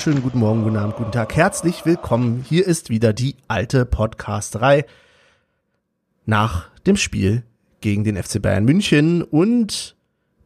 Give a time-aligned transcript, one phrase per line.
[0.00, 1.36] wunderschönen guten Morgen, guten Abend, guten Tag.
[1.36, 2.42] Herzlich willkommen.
[2.48, 4.86] Hier ist wieder die alte Podcasterei
[6.24, 7.42] nach dem Spiel
[7.82, 9.96] gegen den FC Bayern München und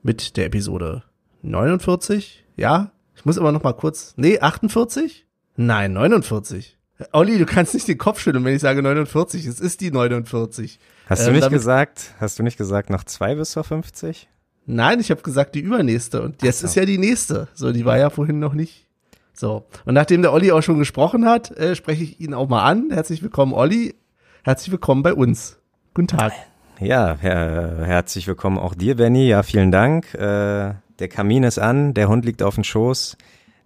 [0.02, 1.04] mit der Episode
[1.42, 2.45] 49.
[2.56, 4.14] Ja, ich muss aber noch mal kurz.
[4.16, 5.24] Nee, 48?
[5.54, 6.76] Nein, 49.
[7.12, 9.46] Olli, du kannst nicht den Kopf schütteln, wenn ich sage 49.
[9.46, 10.80] Es ist die 49.
[11.06, 14.28] Hast du Ähm, nicht gesagt, hast du nicht gesagt noch zwei bis zur 50?
[14.66, 16.66] Nein, ich habe gesagt die übernächste und jetzt so.
[16.66, 17.46] ist ja die nächste.
[17.54, 18.88] So, die war ja vorhin noch nicht.
[19.37, 22.62] So, und nachdem der Olli auch schon gesprochen hat, äh, spreche ich ihn auch mal
[22.62, 22.91] an.
[22.93, 23.97] Herzlich willkommen, Olli.
[24.45, 25.59] Herzlich willkommen bei uns.
[25.93, 26.33] Guten Tag.
[26.79, 29.26] Ja, her herzlich willkommen auch dir, Benny.
[29.26, 30.15] Ja, vielen Dank.
[30.15, 33.16] Äh, der Kamin ist an, der Hund liegt auf dem Schoß,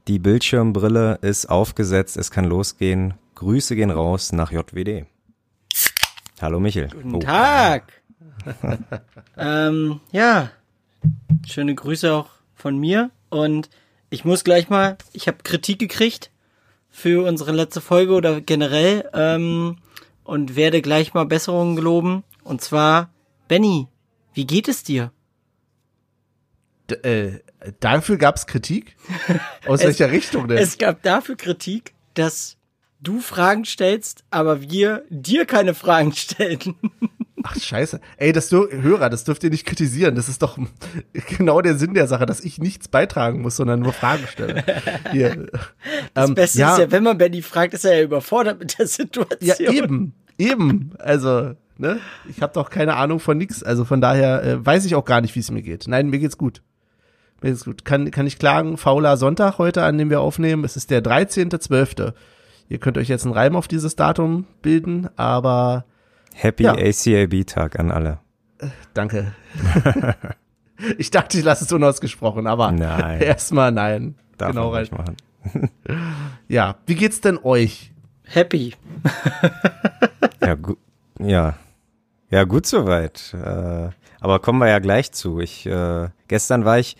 [0.08, 3.12] die Bildschirmbrille ist aufgesetzt, es kann losgehen.
[3.34, 5.04] Grüße gehen raus nach JWD.
[6.40, 6.88] Hallo Michel.
[6.88, 7.18] Guten Oh.
[7.18, 7.92] Tag.
[9.36, 10.48] ähm, ja,
[11.46, 13.10] schöne Grüße auch von mir.
[13.28, 13.68] Und
[14.10, 16.30] ich muss gleich mal, ich habe Kritik gekriegt
[16.90, 19.76] für unsere letzte Folge oder generell ähm,
[20.24, 22.24] und werde gleich mal Besserungen geloben.
[22.44, 23.10] Und zwar,
[23.48, 23.88] Benny,
[24.34, 25.12] wie geht es dir?
[26.90, 27.40] D äh,
[27.80, 28.96] dafür gab's Kritik?
[29.66, 30.58] Aus Es- welcher Richtung denn?
[30.58, 32.56] Es gab dafür Kritik, dass
[33.00, 36.74] du Fragen stellst, aber wir dir keine Fragen stellen.
[37.44, 38.00] Ach, scheiße.
[38.16, 40.14] Ey, das dür Hörer, das dürft ihr nicht kritisieren.
[40.14, 40.58] Das ist doch
[41.38, 44.64] genau der Sinn der Sache, dass ich nichts beitragen muss, sondern nur Fragen stelle.
[45.12, 45.46] Hier.
[46.14, 48.78] Das Ähm, Beste ja, ist ja, wenn man Benny fragt, ist er ja überfordert mit
[48.78, 49.38] der Situation.
[49.40, 50.92] Ja, eben, eben.
[50.98, 52.00] Also, ne?
[52.28, 53.62] Ich habe doch keine Ahnung von nix.
[53.62, 55.86] Also von daher äh, weiß ich auch gar nicht, wie es mir geht.
[55.86, 56.62] Nein, mir geht's gut.
[57.40, 57.84] Mir geht's gut.
[57.84, 60.64] Kann, kann ich klagen, fauler Sonntag heute, an dem wir aufnehmen.
[60.64, 62.12] Es ist der 13.12.
[62.68, 65.84] Ihr könnt euch jetzt einen Reim auf dieses Datum bilden, aber
[66.34, 66.72] Happy Ja.
[66.74, 68.18] ACAB-Tag an alle.
[68.94, 69.32] danke.
[70.98, 73.20] ich dachte, ich lasse es unausgesprochen, aber Nein.
[73.22, 74.16] erstmal nein.
[74.36, 74.86] Darf genau rein.
[74.86, 75.16] ruhig machen.
[76.48, 77.92] Ja, wie geht's denn euch?
[78.24, 78.74] Happy.
[80.42, 80.76] Ja, gu
[81.20, 81.54] ja.
[82.30, 83.34] ja, gut soweit.
[83.34, 83.88] Äh,
[84.20, 85.40] aber kommen wir ja gleich zu.
[85.40, 86.96] Ich, äh, gestern war ich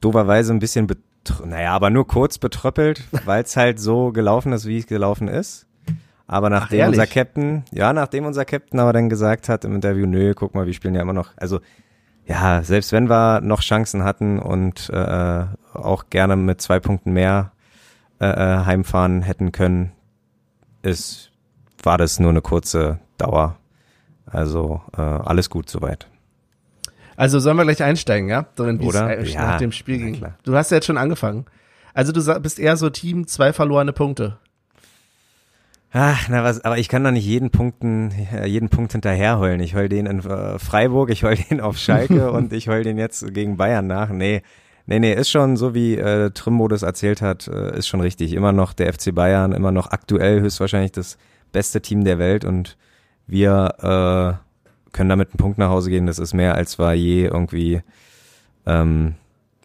[0.00, 0.98] doverweise ein bisschen, betr-
[1.44, 5.66] naja, aber nur kurz betröppelt, weil es halt so gelaufen ist, wie es gelaufen ist.
[6.26, 6.98] Aber nachdem ehrlich?
[6.98, 10.66] unser Captain, ja, nachdem unser Captain aber dann gesagt hat im Interview, nö, guck mal,
[10.66, 11.60] wir spielen ja immer noch, also
[12.26, 15.44] ja, selbst wenn wir noch Chancen hatten und äh,
[15.74, 17.52] auch gerne mit zwei Punkten mehr
[18.20, 19.92] äh, äh, heimfahren hätten können,
[20.82, 21.32] ist,
[21.82, 23.56] war das nur eine kurze Dauer.
[24.24, 26.06] Also äh, alles gut soweit.
[27.16, 28.46] Also sollen wir gleich einsteigen, ja?
[28.56, 29.18] Darin, wie es Oder?
[29.18, 30.24] äh, Ja, nach dem Spiel ging.
[30.44, 31.46] Du hast ja jetzt schon angefangen.
[31.94, 34.38] Also du bist eher so Team zwei verlorene Punkte.
[35.94, 39.60] Ach, na was, aber ich kann doch nicht jeden Punkten, äh, jeden Punkt hinterherheulen.
[39.60, 42.96] Ich heul den in äh, Freiburg, ich heul den auf Schalke und ich heul den
[42.96, 44.08] jetzt gegen Bayern nach.
[44.08, 44.42] Nee,
[44.86, 48.32] nee, nee, ist schon so, wie äh, Trimbo das erzählt hat, äh, ist schon richtig.
[48.32, 51.18] Immer noch der FC Bayern, immer noch aktuell höchstwahrscheinlich das
[51.52, 52.78] beste Team der Welt und
[53.26, 54.51] wir äh,
[54.92, 56.06] können damit einen Punkt nach Hause gehen.
[56.06, 57.82] Das ist mehr, als wir je irgendwie
[58.66, 59.14] ähm,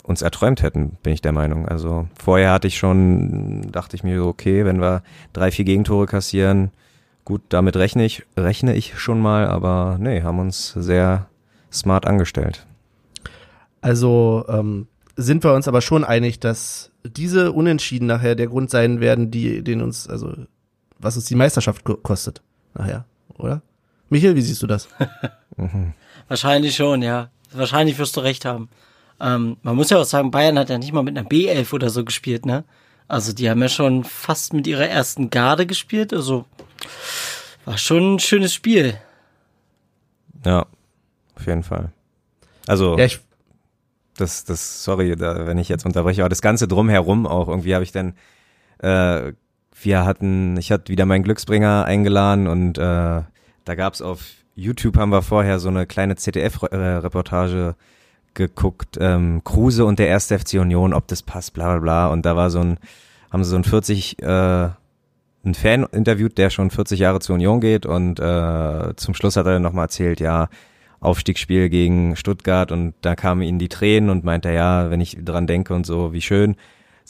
[0.04, 1.68] uns erträumt hätten, bin ich der Meinung.
[1.68, 6.72] Also vorher hatte ich schon, dachte ich mir, okay, wenn wir drei, vier Gegentore kassieren,
[7.26, 11.28] gut, damit rechne ich, rechne ich schon mal, aber nee, haben uns sehr
[11.74, 12.66] smart angestellt.
[13.82, 14.88] Also ähm,
[15.18, 19.62] sind wir uns aber schon einig, dass diese Unentschieden nachher der Grund sein werden, die
[19.64, 20.34] den uns, also
[21.00, 22.42] was uns die Meisterschaft ko- kostet.
[22.74, 23.06] Nachher,
[23.38, 23.62] oder?
[24.10, 24.88] Michael, wie siehst du das?
[26.28, 27.30] Wahrscheinlich schon, ja.
[27.52, 28.70] Wahrscheinlich wirst du recht haben.
[29.20, 31.90] Ähm, man muss ja auch sagen, Bayern hat ja nicht mal mit einer B11 oder
[31.90, 32.64] so gespielt, ne?
[33.08, 36.14] Also die haben ja schon fast mit ihrer ersten Garde gespielt.
[36.14, 36.46] Also
[37.66, 38.98] war schon ein schönes Spiel.
[40.46, 40.66] Ja,
[41.36, 41.92] auf jeden Fall.
[42.68, 43.20] Also Ja, ich,
[44.18, 47.84] das, das, sorry, da, wenn ich jetzt unterbreche, aber das Ganze drumherum auch, irgendwie habe
[47.84, 48.14] ich dann,
[48.80, 49.34] äh,
[49.82, 53.22] wir hatten, ich hatte wieder meinen Glücksbringer eingeladen und äh,
[53.68, 54.24] da gab's auf
[54.56, 57.76] YouTube haben wir vorher so eine kleine ZDF-Reportage
[58.34, 62.08] geguckt, ähm, Kruse und der erste FC Union, ob das passt, bla bla bla.
[62.08, 62.78] Und da war so ein,
[63.32, 64.70] haben sie so ein 40, äh,
[65.46, 69.46] ein Fan interviewt, der schon 40 Jahre zur Union geht und äh, zum Schluss hat
[69.46, 70.50] er dann nochmal erzählt, ja,
[71.00, 75.46] Aufstiegsspiel gegen Stuttgart und da kamen ihnen die Tränen und meinte, ja, wenn ich dran
[75.46, 76.56] denke und so, wie schön.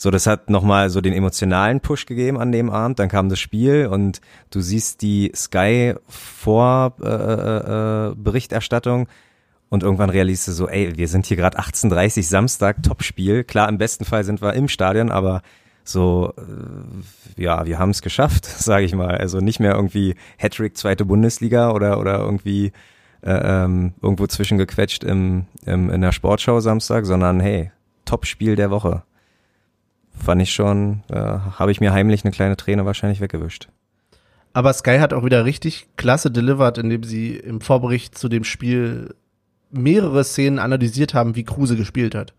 [0.00, 3.00] So, das hat nochmal so den emotionalen Push gegeben an dem Abend.
[3.00, 9.06] Dann kam das Spiel und du siehst die Sky vor äh, äh, äh,
[9.70, 13.42] und irgendwann realisierst du so, ey, wir sind hier gerade 18:30 Samstag, Topspiel.
[13.42, 15.42] Klar, im besten Fall sind wir im Stadion, aber
[15.82, 19.18] so, äh, ja, wir haben es geschafft, sage ich mal.
[19.18, 22.70] Also nicht mehr irgendwie Hattrick zweite Bundesliga oder oder irgendwie
[23.22, 23.32] äh,
[23.64, 27.72] ähm, irgendwo zwischengequetscht im, im in der Sportschau Samstag, sondern hey,
[28.04, 29.02] Topspiel der Woche.
[30.22, 33.68] Fand ich schon, äh, habe ich mir heimlich eine kleine Träne wahrscheinlich weggewischt.
[34.52, 39.14] Aber Sky hat auch wieder richtig klasse delivered, indem sie im Vorbericht zu dem Spiel
[39.70, 42.32] mehrere Szenen analysiert haben, wie Kruse gespielt hat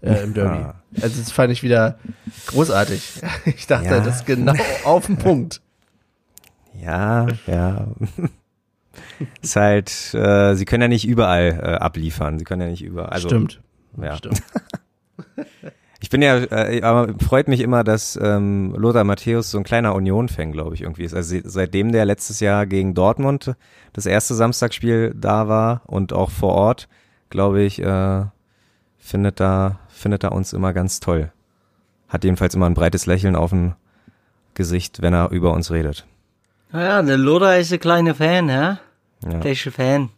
[0.00, 0.58] äh, im Derby.
[0.58, 0.74] Ja.
[1.02, 1.98] Also das fand ich wieder
[2.46, 3.20] großartig.
[3.44, 4.00] Ich dachte, Ja.
[4.00, 4.54] das ist genau
[4.84, 5.60] auf den Punkt.
[6.80, 7.88] Ja, ja.
[9.42, 12.38] ist halt, äh, sie können ja nicht überall äh, abliefern.
[12.38, 13.10] Sie können ja nicht überall.
[13.10, 13.60] Also, Stimmt.
[14.00, 14.16] Ja.
[14.16, 14.42] Stimmt.
[16.06, 19.92] Ich bin ja, äh, aber freut mich immer, dass ähm, Lothar Matthäus so ein kleiner
[19.96, 21.14] Union-Fan, glaube ich, irgendwie ist.
[21.14, 23.56] Also se- seitdem der letztes Jahr gegen Dortmund
[23.92, 26.86] das erste Samstagsspiel da war und auch vor Ort,
[27.28, 28.24] glaube ich, äh,
[28.98, 31.32] findet da findet er uns immer ganz toll.
[32.08, 33.74] Hat jedenfalls immer ein breites Lächeln auf dem
[34.54, 36.06] Gesicht, wenn er über uns redet.
[36.70, 38.78] Naja, der Loda ist ein kleiner Fan, ja?
[39.28, 39.40] Ja.
[39.40, 40.10] Der ist ein Fan.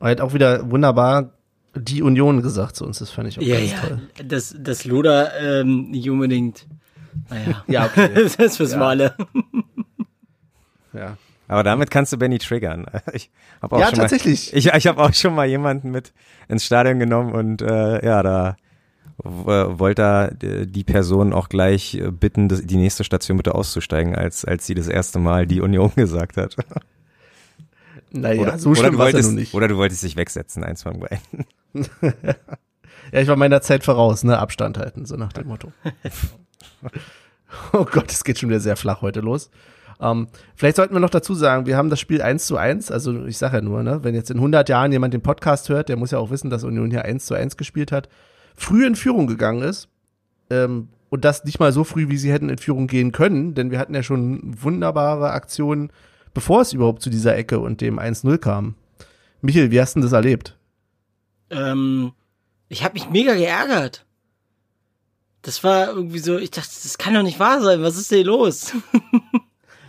[0.00, 1.28] Er hat auch wieder wunderbar
[1.74, 2.98] die Union gesagt zu uns.
[2.98, 3.78] Das fand ich auch Ja, ganz ja.
[3.80, 4.00] toll.
[4.26, 6.66] Das, das Loda ähm, nicht unbedingt.
[7.28, 7.64] Naja.
[7.68, 8.10] Ja, okay.
[8.38, 8.88] das wissen wir Ja.
[8.88, 9.14] alle.
[10.92, 12.86] Ja, Aber damit kannst du Benny triggern.
[13.12, 13.30] Ich
[13.62, 14.52] hab auch ja schon mal, tatsächlich.
[14.54, 16.12] Ich, ich habe auch schon mal jemanden mit
[16.48, 18.56] ins Stadion genommen und äh, ja, da
[19.22, 24.16] w- wollte er äh, die Person auch gleich äh, bitten, die nächste Station bitte auszusteigen,
[24.16, 26.56] als, als sie das erste Mal die Union gesagt hat.
[28.12, 29.54] Naja, oder, so schlimm war es ja wolltest, nun nicht.
[29.54, 31.46] oder du wolltest dich wegsetzen, eins von beiden.
[33.12, 34.38] Ja, ich war meiner Zeit voraus, ne?
[34.38, 35.72] Abstand halten, so nach dem Motto.
[37.72, 39.50] oh Gott, es geht schon wieder sehr flach heute los.
[40.00, 43.26] Ähm, vielleicht sollten wir noch dazu sagen, wir haben das Spiel 1 zu 1, also
[43.26, 45.96] ich sage ja nur, ne, wenn jetzt in 100 Jahren jemand den Podcast hört, der
[45.96, 48.08] muss ja auch wissen, dass Union hier 1 zu 1 gespielt hat,
[48.56, 49.88] früh in Führung gegangen ist
[50.48, 53.70] ähm, und das nicht mal so früh, wie sie hätten in Führung gehen können, denn
[53.70, 55.92] wir hatten ja schon wunderbare Aktionen,
[56.34, 58.74] bevor es überhaupt zu dieser Ecke und dem 1-0 kam.
[59.42, 60.56] Michael, wie hast du denn das erlebt?
[61.50, 62.12] Ähm,
[62.68, 64.04] ich habe mich mega geärgert.
[65.42, 67.82] Das war irgendwie so, ich dachte, das kann doch nicht wahr sein.
[67.82, 68.72] Was ist denn los?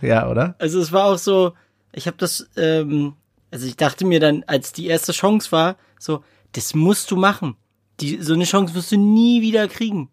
[0.02, 0.56] Ja, oder?
[0.58, 1.52] Also es war auch so,
[1.92, 3.14] ich habe das, ähm,
[3.52, 7.56] also ich dachte mir dann, als die erste Chance war, so, das musst du machen.
[8.00, 10.10] Die, so eine Chance wirst du nie wieder kriegen.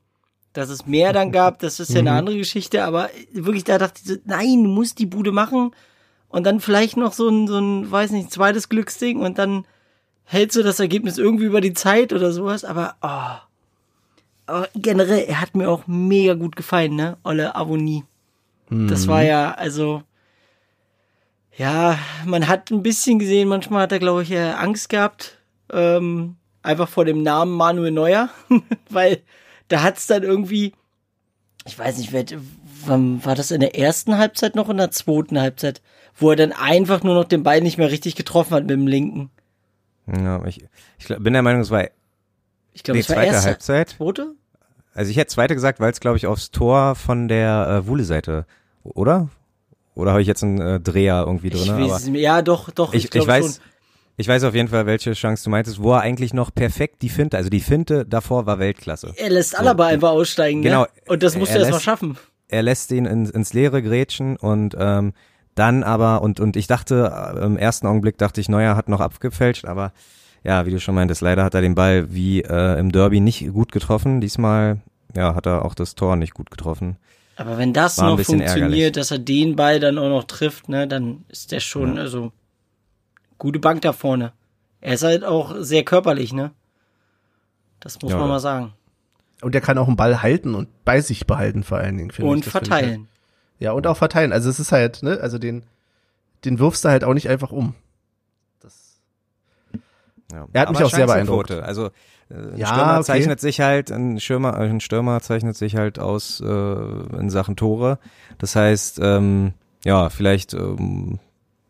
[0.54, 4.02] Dass es mehr dann gab, das ist ja eine andere Geschichte, aber wirklich, da dachte
[4.04, 5.72] ich so, nein, du musst die Bude machen
[6.30, 9.66] und dann vielleicht noch so ein, so ein, weiß nicht, zweites Glücksding und dann
[10.24, 13.46] hältst du das Ergebnis irgendwie über die Zeit oder sowas, aber, oh.
[14.46, 17.18] Aber generell, er hat mir auch mega gut gefallen, ne?
[17.24, 18.04] Olle Avonie.
[18.72, 20.04] Das war ja, also,
[21.58, 25.40] ja, man hat ein bisschen gesehen, manchmal hat er, glaube ich, Angst gehabt,
[25.72, 28.30] ähm, einfach vor dem Namen Manuel Neuer,
[28.90, 29.24] weil
[29.68, 30.74] da hat's dann irgendwie,
[31.66, 32.26] ich weiß nicht, wer,
[32.86, 35.82] wann war das in der ersten Halbzeit noch in der zweiten Halbzeit,
[36.20, 38.88] wo er dann einfach nur noch den Ball nicht mehr richtig getroffen hat mit dem
[38.88, 39.30] linken.
[40.08, 40.64] Ja, ich,
[40.98, 41.86] ich glaub, bin der Meinung, es war
[42.74, 43.90] Ich glaube, nee, es war zweite erste, Halbzeit.
[43.90, 44.34] zweite?
[44.94, 48.46] Also ich hätte zweite gesagt, weil es, glaube ich, aufs Tor von der äh, Wuhle-Seite,
[48.84, 49.30] oder?
[49.96, 51.90] Oder habe ich jetzt einen äh, Dreher irgendwie Ich drin?
[51.90, 52.10] weiß.
[52.14, 52.94] Ja, doch, doch.
[52.94, 53.64] ich, ich, glaub weiß, schon.
[54.18, 57.10] ich weiß auf jeden Fall, welche Chance du meintest, wo er eigentlich noch perfekt die
[57.10, 59.14] Finte, also die Finte davor war Weltklasse.
[59.18, 60.82] Er lässt Alaba einfach aussteigen, Genau.
[60.84, 60.88] ne?
[61.08, 62.18] Und das musst Er du erst mal schaffen.
[62.48, 65.14] er lässt ihn ins, ins Leere grätschen und ähm,
[65.60, 69.00] dann aber, und, und ich dachte, äh, im ersten Augenblick dachte ich, Neuer hat noch
[69.02, 69.92] abgefälscht, aber
[70.44, 73.52] ja, wie du schon meintest, leider hat er den Ball wie äh, im Derby nicht
[73.54, 74.22] gut getroffen.
[74.22, 74.80] Diesmal,
[75.16, 76.96] ja, hat er auch das Tor nicht gut getroffen.
[77.36, 78.92] Aber wenn das War noch funktioniert, ärgerlich.
[78.94, 82.32] dass er den Ball dann auch noch trifft, ne, dann ist der schon, also,
[83.38, 84.34] gute Bank da vorne.
[84.82, 86.52] Er ist halt auch sehr körperlich, ne?
[87.80, 88.34] Das muss Ja, man ja.
[88.34, 88.74] mal sagen.
[89.42, 92.12] Und der kann auch einen Ball halten und bei sich behalten vor allen Dingen.
[92.12, 92.68] finde Und ich Halt.
[92.68, 93.08] verteilen.
[93.60, 94.32] Ja, und auch verteilen.
[94.34, 95.64] Also es ist halt, ne, also den,
[96.46, 97.76] den wirfst du halt auch nicht einfach um.
[98.62, 99.00] Das,
[100.32, 100.48] Ja.
[100.54, 101.52] Er hat mich auch sehr beeindruckt.
[101.52, 101.88] Also
[102.30, 103.04] äh, ein Ja, Stürmer okay.
[103.04, 108.00] zeichnet sich halt, ein Stürmer, ein Stürmer zeichnet sich halt aus äh, in Sachen Tore.
[108.38, 111.20] Das heißt, ähm, ja, vielleicht ähm,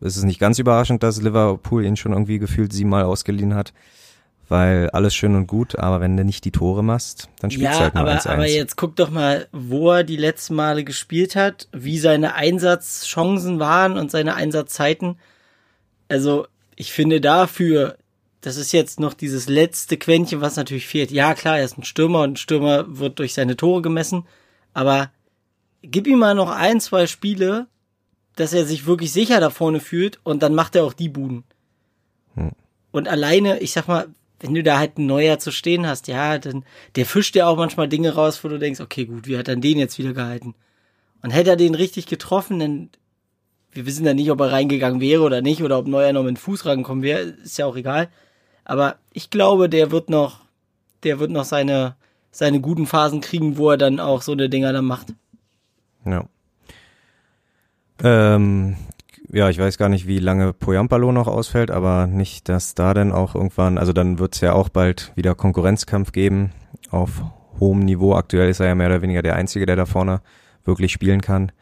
[0.00, 3.72] ist es nicht ganz überraschend, dass Liverpool ihn schon irgendwie gefühlt siebenmal ausgeliehen hat.
[4.50, 7.76] Weil alles schön und gut, aber wenn du nicht die Tore machst, dann spielst du
[7.76, 8.26] Ja, halt nur aber, 1-1.
[8.26, 13.60] aber jetzt guck doch mal, wo er die letzten Male gespielt hat, wie seine Einsatzchancen
[13.60, 15.20] waren und seine Einsatzzeiten.
[16.08, 17.96] Also, ich finde dafür,
[18.40, 21.12] das ist jetzt noch dieses letzte Quäntchen, was natürlich fehlt.
[21.12, 24.26] Ja, klar, er ist ein Stürmer und ein Stürmer wird durch seine Tore gemessen,
[24.74, 25.12] aber
[25.82, 27.68] gib ihm mal noch ein, zwei Spiele,
[28.34, 31.44] dass er sich wirklich sicher da vorne fühlt und dann macht er auch die Buden.
[32.34, 32.50] Hm.
[32.90, 34.08] Und alleine, ich sag mal,
[34.40, 36.64] wenn du da halt einen Neuer zu stehen hast, ja, dann,
[36.96, 39.56] der fischt ja auch manchmal Dinge raus, wo du denkst, okay, gut, wie hat er
[39.56, 40.54] den jetzt wieder gehalten?
[41.22, 42.90] Und hätte er den richtig getroffen, dann,
[43.72, 46.36] wir wissen ja nicht, ob er reingegangen wäre oder nicht, oder ob Neuer noch mit
[46.36, 48.08] dem Fuß rangekommen wäre, ist ja auch egal.
[48.64, 50.40] Aber ich glaube, der wird noch,
[51.02, 51.96] der wird noch seine,
[52.30, 55.08] seine guten Phasen kriegen, wo er dann auch so eine Dinger dann macht.
[56.06, 56.24] Ja.
[58.02, 58.76] Ähm,
[59.28, 63.12] ja, ich weiß gar nicht, wie lange Poyampalo noch ausfällt, aber nicht, dass da dann
[63.12, 66.52] auch irgendwann, also dann wird es ja auch bald wieder Konkurrenzkampf geben
[66.90, 67.22] auf
[67.58, 68.14] hohem Niveau.
[68.14, 70.20] Aktuell ist er ja mehr oder weniger der Einzige, der da vorne
[70.64, 71.52] wirklich spielen kann.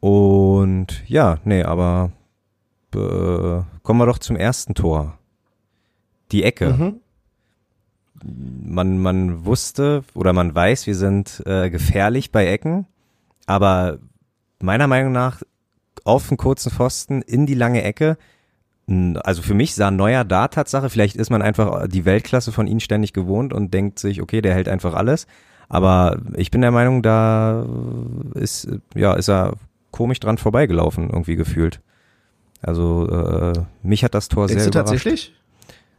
[0.00, 2.12] Und ja, nee, aber
[2.94, 5.18] äh, kommen wir doch zum ersten Tor.
[6.32, 6.72] Die Ecke.
[6.72, 7.00] Mhm.
[8.22, 12.86] Man, man wusste oder man weiß, wir sind äh, gefährlich bei Ecken,
[13.46, 13.98] aber
[14.60, 15.42] meiner Meinung nach
[16.04, 18.16] auf den kurzen Pfosten in die lange Ecke.
[18.86, 22.80] Also für mich sah Neuer da Tatsache, vielleicht ist man einfach die Weltklasse von ihm
[22.80, 25.26] ständig gewohnt und denkt sich, okay, der hält einfach alles.
[25.70, 27.64] Aber ich bin der Meinung, da
[28.34, 29.54] ist, ja, ist er
[29.90, 31.80] komisch dran vorbeigelaufen, irgendwie gefühlt.
[32.60, 34.92] Also äh, mich hat das Tor Denkst sehr du überrascht.
[35.04, 35.34] tatsächlich?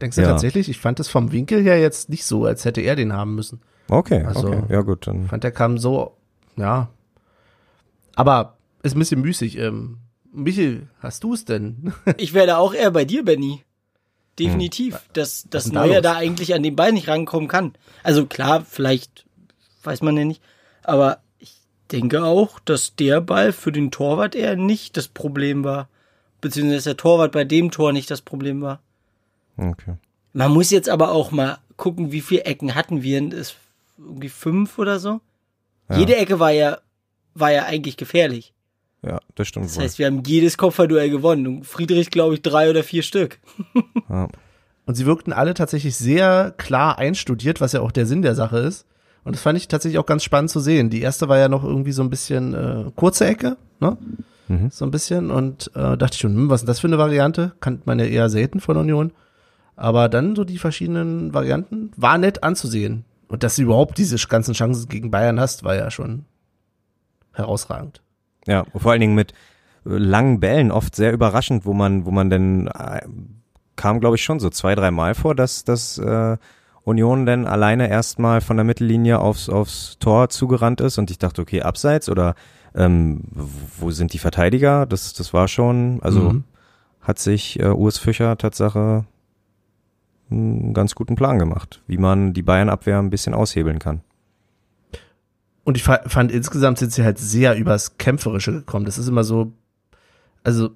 [0.00, 0.28] Denkst du Ja.
[0.28, 0.68] tatsächlich?
[0.68, 3.60] Ich fand es vom Winkel her jetzt nicht so, als hätte er den haben müssen.
[3.88, 6.16] Okay, Also- okay, ja gut, dann Ich fand, der kam so,
[6.56, 6.88] ja.
[8.14, 8.55] Aber
[8.86, 9.58] ist ein bisschen müßig.
[9.58, 9.98] Ähm,
[10.32, 11.92] Michel, hast du es denn?
[12.18, 13.64] Ich wäre auch eher bei dir, Benny.
[14.38, 17.72] Definitiv, dass, dass denn da Neuer da eigentlich an den Ball nicht rankommen kann.
[18.02, 19.24] Also klar, vielleicht
[19.82, 20.42] weiß man ja nicht,
[20.82, 21.54] aber ich
[21.90, 25.88] denke auch, dass der Ball für den Torwart eher nicht das Problem war.
[26.42, 28.80] Beziehungsweise dass der Torwart bei dem Tor nicht das Problem war.
[29.56, 29.94] okay.
[30.34, 33.32] Man muss jetzt aber auch mal gucken, wie viele Ecken hatten wir.
[33.32, 33.56] Ist
[33.96, 35.22] irgendwie fünf oder so.
[35.88, 35.96] Ja.
[35.96, 36.78] Jede Ecke war ja,
[37.32, 38.52] war ja eigentlich gefährlich.
[39.06, 39.84] Ja, das stimmt Das wohl.
[39.84, 41.46] heißt, wir haben jedes Kopfballduell gewonnen.
[41.46, 43.38] Und Friedrich, glaube ich, drei oder vier Stück.
[44.08, 44.28] ja.
[44.84, 48.58] Und sie wirkten alle tatsächlich sehr klar einstudiert, was ja auch der Sinn der Sache
[48.58, 48.86] ist.
[49.24, 50.90] Und das fand ich tatsächlich auch ganz spannend zu sehen.
[50.90, 53.96] Die erste war ja noch irgendwie so ein bisschen äh, kurze Ecke, ne?
[54.48, 54.70] Mhm.
[54.70, 55.30] So ein bisschen.
[55.32, 57.52] Und äh, dachte ich schon, hm, was ist das für eine Variante?
[57.60, 59.12] Kannte man ja eher selten von Union.
[59.74, 63.04] Aber dann so die verschiedenen Varianten war nett anzusehen.
[63.28, 66.24] Und dass du überhaupt diese ganzen Chancen gegen Bayern hast, war ja schon
[67.32, 68.00] herausragend.
[68.46, 69.34] Ja, vor allen Dingen mit äh,
[69.90, 73.00] langen Bällen oft sehr überraschend, wo man, wo man denn äh,
[73.76, 76.36] kam, glaube ich, schon so zwei, drei Mal vor, dass dass äh,
[76.84, 81.42] Union denn alleine erstmal von der Mittellinie aufs, aufs Tor zugerannt ist und ich dachte,
[81.42, 82.36] okay, abseits oder
[82.76, 84.86] ähm, wo sind die Verteidiger?
[84.86, 86.44] Das, das war schon, also Mhm.
[87.00, 89.04] hat sich äh, Urs Fischer Tatsache
[90.30, 94.02] einen ganz guten Plan gemacht, wie man die Bayern-Abwehr ein bisschen aushebeln kann.
[95.66, 98.84] Und ich fa- fand insgesamt sind sie halt sehr übers Kämpferische gekommen.
[98.84, 99.52] Das ist immer so,
[100.44, 100.70] also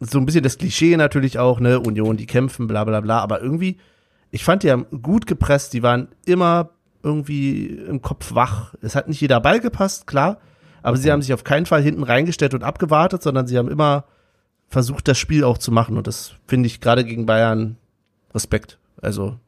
[0.00, 3.40] so ein bisschen das Klischee natürlich auch, ne, Union, die kämpfen, bla bla bla, aber
[3.40, 3.78] irgendwie,
[4.32, 6.70] ich fand die haben gut gepresst, die waren immer
[7.04, 8.74] irgendwie im Kopf wach.
[8.82, 10.38] Es hat nicht jeder Ball gepasst, klar,
[10.82, 14.04] aber sie haben sich auf keinen Fall hinten reingestellt und abgewartet, sondern sie haben immer
[14.66, 17.76] versucht, das Spiel auch zu machen und das finde ich gerade gegen Bayern
[18.34, 18.78] Respekt.
[19.00, 19.38] Also.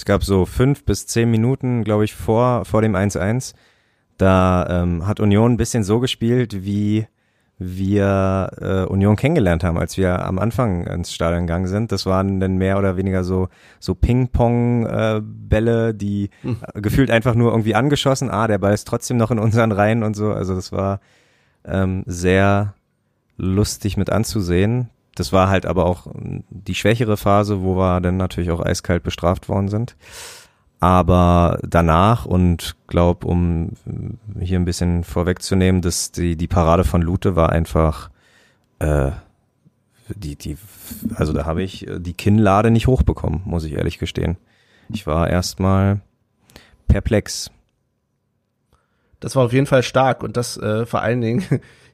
[0.00, 3.52] Es gab so fünf bis zehn Minuten, glaube ich, vor, vor dem 1-1.
[4.16, 7.06] Da ähm, hat Union ein bisschen so gespielt, wie
[7.58, 11.92] wir äh, Union kennengelernt haben, als wir am Anfang ins Stadion gegangen sind.
[11.92, 17.74] Das waren dann mehr oder weniger so, so Ping-Pong-Bälle, die äh, gefühlt einfach nur irgendwie
[17.74, 18.30] angeschossen.
[18.30, 20.32] Ah, der Ball ist trotzdem noch in unseren Reihen und so.
[20.32, 21.00] Also das war
[21.66, 22.72] ähm, sehr
[23.36, 24.88] lustig mit anzusehen.
[25.20, 29.02] Das war halt aber auch ähm, die schwächere Phase, wo wir dann natürlich auch eiskalt
[29.02, 29.94] bestraft worden sind.
[30.78, 37.02] Aber danach und glaub, um äh, hier ein bisschen vorwegzunehmen, dass die, die Parade von
[37.02, 38.08] Lute war einfach
[38.78, 39.10] äh,
[40.08, 40.56] die, die,
[41.14, 44.38] also da habe ich äh, die Kinnlade nicht hochbekommen, muss ich ehrlich gestehen.
[44.88, 46.00] Ich war erstmal
[46.88, 47.50] perplex.
[49.20, 51.44] Das war auf jeden Fall stark und das äh, vor allen Dingen,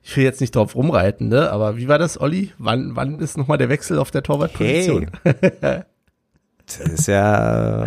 [0.06, 1.50] ich will jetzt nicht drauf rumreiten, ne?
[1.50, 2.52] Aber wie war das, Olli?
[2.58, 5.10] Wann, wann ist nochmal der Wechsel auf der Torwartposition?
[6.68, 7.86] Das ist ja,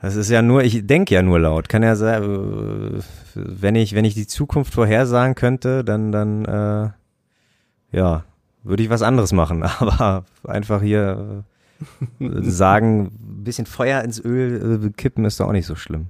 [0.00, 1.68] das ist ja nur, ich denke ja nur laut.
[1.68, 3.00] Kann ja sein, äh,
[3.34, 6.90] wenn ich, wenn ich die Zukunft vorhersagen könnte, dann, dann, äh,
[7.96, 8.24] ja,
[8.64, 9.62] würde ich was anderes machen.
[9.78, 11.44] Aber einfach hier
[12.20, 16.06] äh, sagen, ein bisschen Feuer ins Öl äh, kippen ist doch auch nicht so schlimm.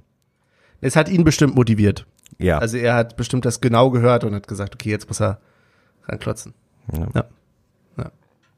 [0.81, 2.05] Es hat ihn bestimmt motiviert.
[2.37, 2.57] Ja.
[2.59, 5.39] Also er hat bestimmt das genau gehört und hat gesagt, okay, jetzt muss er
[6.03, 6.53] ranklotzen.
[7.13, 7.25] ja.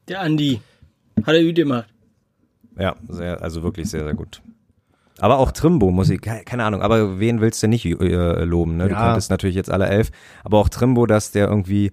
[0.08, 0.60] Der Andi.
[1.26, 1.86] Hat er gut gemacht.
[2.78, 4.40] Ja, sehr, also wirklich sehr, sehr gut.
[5.18, 8.76] Aber auch Trimbo muss ich, ke- keine Ahnung, aber wen willst du nicht äh, loben?
[8.78, 8.84] Ne?
[8.88, 9.04] Du Ja.
[9.04, 10.10] konntest natürlich jetzt alle elf,
[10.44, 11.90] aber auch Trimbo, dass der irgendwie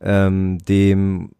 [0.00, 1.30] ähm, dem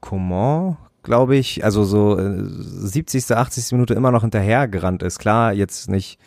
[0.00, 3.72] Coman, glaube ich, also so äh, 70., 80.
[3.72, 5.18] Minute immer noch hinterhergerannt ist.
[5.18, 6.18] Klar, jetzt nicht,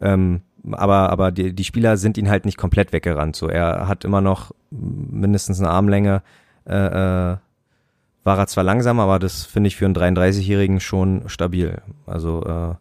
[0.00, 3.36] ähm, aber, aber die, die Spieler sind ihn halt nicht komplett weggerannt.
[3.36, 6.22] So, er hat immer noch mindestens eine Armlänge,
[6.66, 7.36] äh, äh,
[8.22, 11.80] war er zwar langsam, aber das finde ich für einen 33-Jährigen schon stabil.
[12.06, 12.74] Also äh,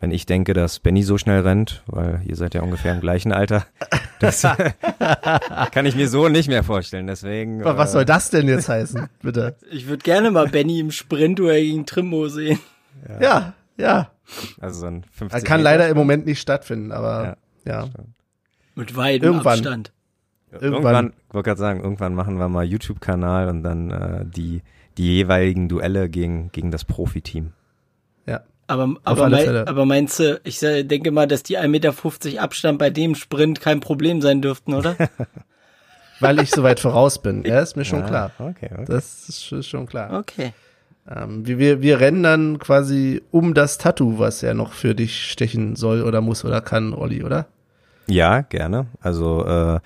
[0.00, 3.32] wenn ich denke, dass Benny so schnell rennt, weil ihr seid ja ungefähr im gleichen
[3.32, 3.64] Alter,
[4.20, 4.42] das
[5.72, 7.06] kann ich mir so nicht mehr vorstellen.
[7.06, 7.64] Deswegen.
[7.64, 9.56] Was äh, soll das denn jetzt heißen, bitte?
[9.70, 12.58] Ich würde gerne mal Benny im Sprint oder gegen Trimmo sehen.
[13.08, 13.52] Ja, ja.
[14.60, 15.70] Also so ein 50 Das kann Meter.
[15.70, 17.88] leider im Moment nicht stattfinden, aber ja.
[18.74, 19.52] Mit weitem Irgendwann.
[19.58, 19.92] Abstand.
[20.52, 24.62] irgendwann- Irgendwann, wollte gerade sagen, irgendwann machen wir mal YouTube-Kanal und dann äh, die
[24.96, 27.52] die jeweiligen Duelle gegen gegen das Profiteam.
[28.26, 28.42] Ja.
[28.68, 32.88] Aber, aber, mein, aber meinst du, ich denke mal, dass die 1,50 Meter Abstand bei
[32.90, 34.96] dem Sprint kein Problem sein dürften, oder?
[36.20, 37.44] Weil ich so weit voraus bin.
[37.44, 38.30] Ja, ist mir schon Ah, klar.
[38.38, 38.84] Okay, okay.
[38.86, 40.18] Das ist schon klar.
[40.20, 40.52] Okay.
[41.08, 45.30] Ähm, wir, wir, wir rennen dann quasi um das Tattoo, was er noch für dich
[45.30, 47.46] stechen soll oder muss oder kann, Olli, oder?
[48.06, 48.86] Ja, gerne.
[49.00, 49.80] Also äh,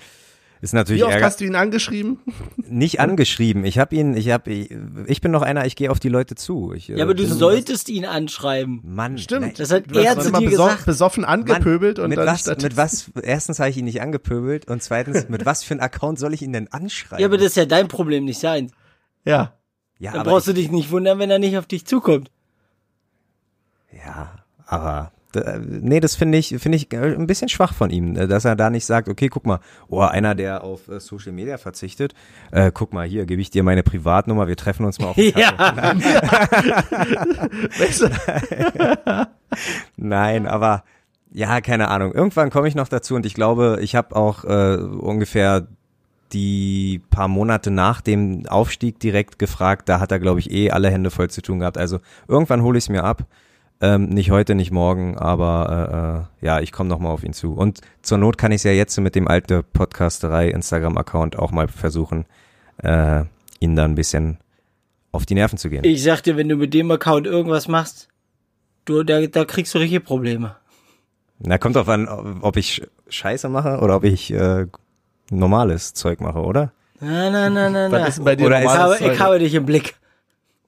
[0.61, 2.19] ist natürlich Wie oft hast du ihn angeschrieben?
[2.57, 3.65] nicht angeschrieben.
[3.65, 4.71] Ich habe ihn, ich habe, ich,
[5.07, 5.67] ich bin noch einer.
[5.67, 6.73] Ich gehe auf die Leute zu.
[6.73, 8.81] Ich, Ja, aber du bin- solltest ihn anschreiben.
[8.85, 9.41] Mann, Stimmt.
[9.43, 9.53] nein.
[9.57, 10.87] Das hat Du er zu dir beso gesagt.
[10.87, 14.69] besoffen angepöbelt Mann, und mit dann was, mit was, erstens habe ich ihn nicht angepöbelt
[14.69, 17.21] und zweitens, mit was für einem Account soll ich ihn denn anschreiben?
[17.21, 18.71] Ja, aber das ist ja dein Problem, nicht sein.
[19.25, 19.53] Ja.
[19.99, 22.31] Ja, Dann aber brauchst du dich nicht wundern, wenn er nicht auf dich zukommt.
[23.93, 24.33] ja,
[24.67, 25.13] aber,
[25.61, 28.55] nee, das finde ich, finde ich äh, ein bisschen schwach von ihm, äh, dass er
[28.55, 32.15] da nicht sagt, okay, guck mal, oh, einer, der auf äh, Social Media verzichtet,
[32.51, 35.35] äh, guck mal hier, gebe ich dir meine Privatnummer, wir treffen uns mal auf Kaffee.
[35.39, 35.95] Ja.
[37.99, 38.11] Du?
[39.97, 40.85] Nein, aber
[41.33, 42.13] ja, keine Ahnung.
[42.13, 45.67] Irgendwann komme ich noch dazu und ich glaube, ich habe auch äh, ungefähr
[46.33, 49.89] die paar Monate nach dem Aufstieg direkt gefragt.
[49.89, 51.79] Da hat er, glaube ich, eh alle Hände voll zu tun gehabt.
[51.79, 53.27] Also irgendwann hole ich es mir ab.
[53.81, 57.33] Ähm, nicht heute, nicht morgen, aber äh, äh, ja, ich komme noch mal auf ihn
[57.33, 57.55] zu.
[57.55, 61.69] Und zur Not kann ich es ja jetzt mit dem alten Podcasterei Instagram-Account auch mal
[61.69, 62.25] versuchen,
[62.83, 63.23] äh,
[63.61, 64.39] ihn dann ein bisschen
[65.13, 65.85] auf die Nerven zu gehen.
[65.85, 68.09] Ich sag dir, wenn du mit dem Account irgendwas machst,
[68.85, 70.57] du, da, da kriegst du richtige Probleme.
[71.39, 72.09] Na, kommt drauf an,
[72.41, 74.67] ob ich Scheiße mache oder ob ich äh,
[75.31, 76.73] normales Zeug mache, oder?
[77.01, 78.07] Na, na, na, na, Was na.
[78.09, 79.21] ist bei dir Oder ist- Ich normales habe, ich Zeug?
[79.27, 79.95] habe dich im Blick.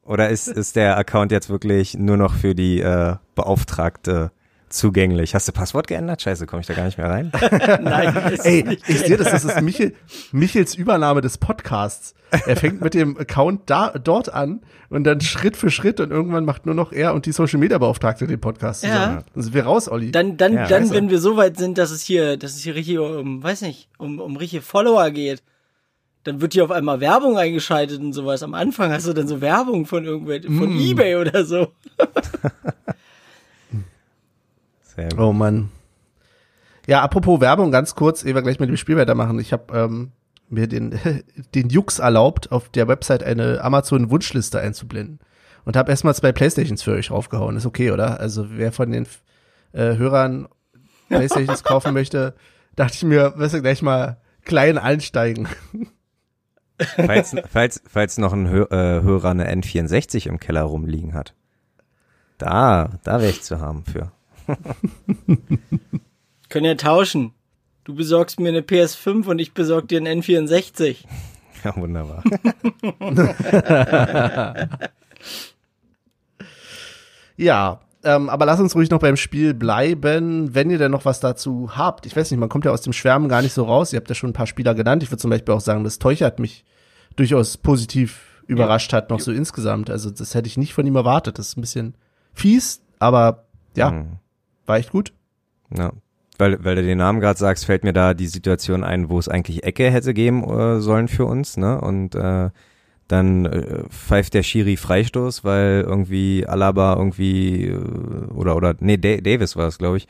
[0.05, 4.33] Oder ist, ist der Account jetzt wirklich nur noch für die äh, Beauftragte
[4.70, 5.35] zugänglich?
[5.35, 6.22] Hast du Passwort geändert?
[6.22, 7.30] Scheiße, komme ich da gar nicht mehr rein?
[7.83, 9.94] Nein, ist Ey, ich sehe das, das ist Michel,
[10.33, 12.14] Michels Übernahme des Podcasts.
[12.46, 16.44] Er fängt mit dem Account da, dort an und dann Schritt für Schritt und irgendwann
[16.44, 18.90] macht nur noch er und die Social Media Beauftragte den Podcast Ja.
[18.90, 19.24] zusammen.
[19.35, 20.12] Dann sind wir raus, Olli.
[20.12, 20.94] Dann, dann, Ja, dann, du.
[20.94, 23.88] wenn wir so weit sind, dass es hier, dass es hier richtig um, weiß nicht,
[23.98, 25.42] um, um richtige Follower geht,
[26.22, 28.42] dann wird hier auf einmal Werbung eingeschaltet und sowas.
[28.44, 30.78] Am Anfang hast du dann so Werbung von irgendwelchen, von Mm.
[30.80, 31.68] eBay oder so.
[34.94, 35.18] Sehr gut.
[35.18, 35.70] Oh Mann.
[36.87, 39.38] Ja, apropos Werbung, ganz kurz, ehe wir gleich mit dem Spiel weitermachen.
[39.38, 40.12] Ich habe ähm,
[40.48, 40.98] mir den,
[41.55, 45.20] den Jux erlaubt, auf der Website eine Amazon-Wunschliste einzublenden.
[45.64, 47.57] Und habe erstmal zwei Playstations für euch raufgehauen.
[47.57, 48.18] Ist okay, oder?
[48.18, 49.07] Also wer von den
[49.72, 50.48] äh, Hörern
[51.09, 52.35] Playstations kaufen möchte,
[52.76, 55.48] dachte ich mir, wirst du gleich mal klein einsteigen.
[56.96, 61.35] Falls, falls, falls noch ein Hö äh, Hörer eine N64 im Keller rumliegen hat.
[62.38, 64.12] Da, da wäre ich zu haben für.
[66.48, 67.32] Können ja tauschen.
[67.84, 70.96] Du besorgst mir eine PS5 und ich besorg dir einen N64.
[71.62, 72.24] Ja, wunderbar.
[77.36, 81.20] Ja, ähm, aber lass uns ruhig noch beim Spiel bleiben, wenn ihr denn noch was
[81.20, 82.06] dazu habt.
[82.06, 83.92] Ich weiß nicht, man kommt ja aus dem Schwärmen gar nicht so raus.
[83.92, 85.02] Ihr habt ja schon ein paar Spieler genannt.
[85.02, 86.64] Ich würde zum Beispiel auch sagen, dass Teuchert mich
[87.16, 89.90] durchaus positiv überrascht hat, noch so insgesamt.
[89.90, 91.38] Also das hätte ich nicht von ihm erwartet.
[91.38, 91.94] Das ist ein bisschen
[92.32, 93.44] fies, aber
[93.76, 94.16] ja, Mhm.
[94.66, 95.12] War echt gut.
[95.77, 95.92] Ja.
[96.38, 99.29] Weil, weil du den Namen gerade sagst, fällt mir da die Situation ein, wo es
[99.29, 101.81] eigentlich Ecke hätte geben äh, sollen für uns, ne?
[101.81, 102.49] Und äh,
[103.09, 107.77] dann äh, pfeift der Schiri Freistoß, weil irgendwie Alaba irgendwie äh,
[108.33, 110.09] oder oder nee Da- Davis war es, glaube ich,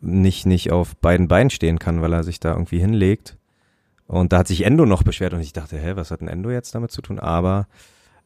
[0.00, 3.36] nicht nicht auf beiden Beinen stehen kann, weil er sich da irgendwie hinlegt.
[4.06, 6.50] Und da hat sich Endo noch beschwert und ich dachte, hä, was hat denn Endo
[6.50, 7.18] jetzt damit zu tun?
[7.18, 7.66] Aber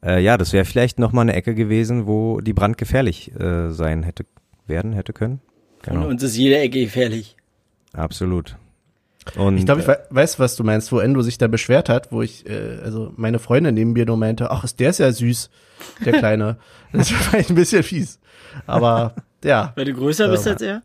[0.03, 4.03] äh, ja, das wäre vielleicht noch mal eine Ecke gewesen, wo die brandgefährlich äh, sein
[4.03, 4.25] hätte
[4.69, 5.41] werden hätte können.
[5.83, 6.07] Von Genau.
[6.07, 7.35] uns ist jede Ecke gefährlich.
[7.93, 8.57] Absolut.
[9.35, 11.89] Und Ich glaube, ich äh, we weiß, was du meinst, wo Endo sich da beschwert
[11.89, 14.99] hat, wo ich, äh, also meine Freundin neben mir nur meinte, ach, ist der ist
[14.99, 15.49] ja süß,
[16.05, 16.57] der Kleine.
[16.93, 18.19] das war ein bisschen fies.
[18.65, 20.51] Aber ja, Weil du größer bist Ja.
[20.53, 20.81] als er?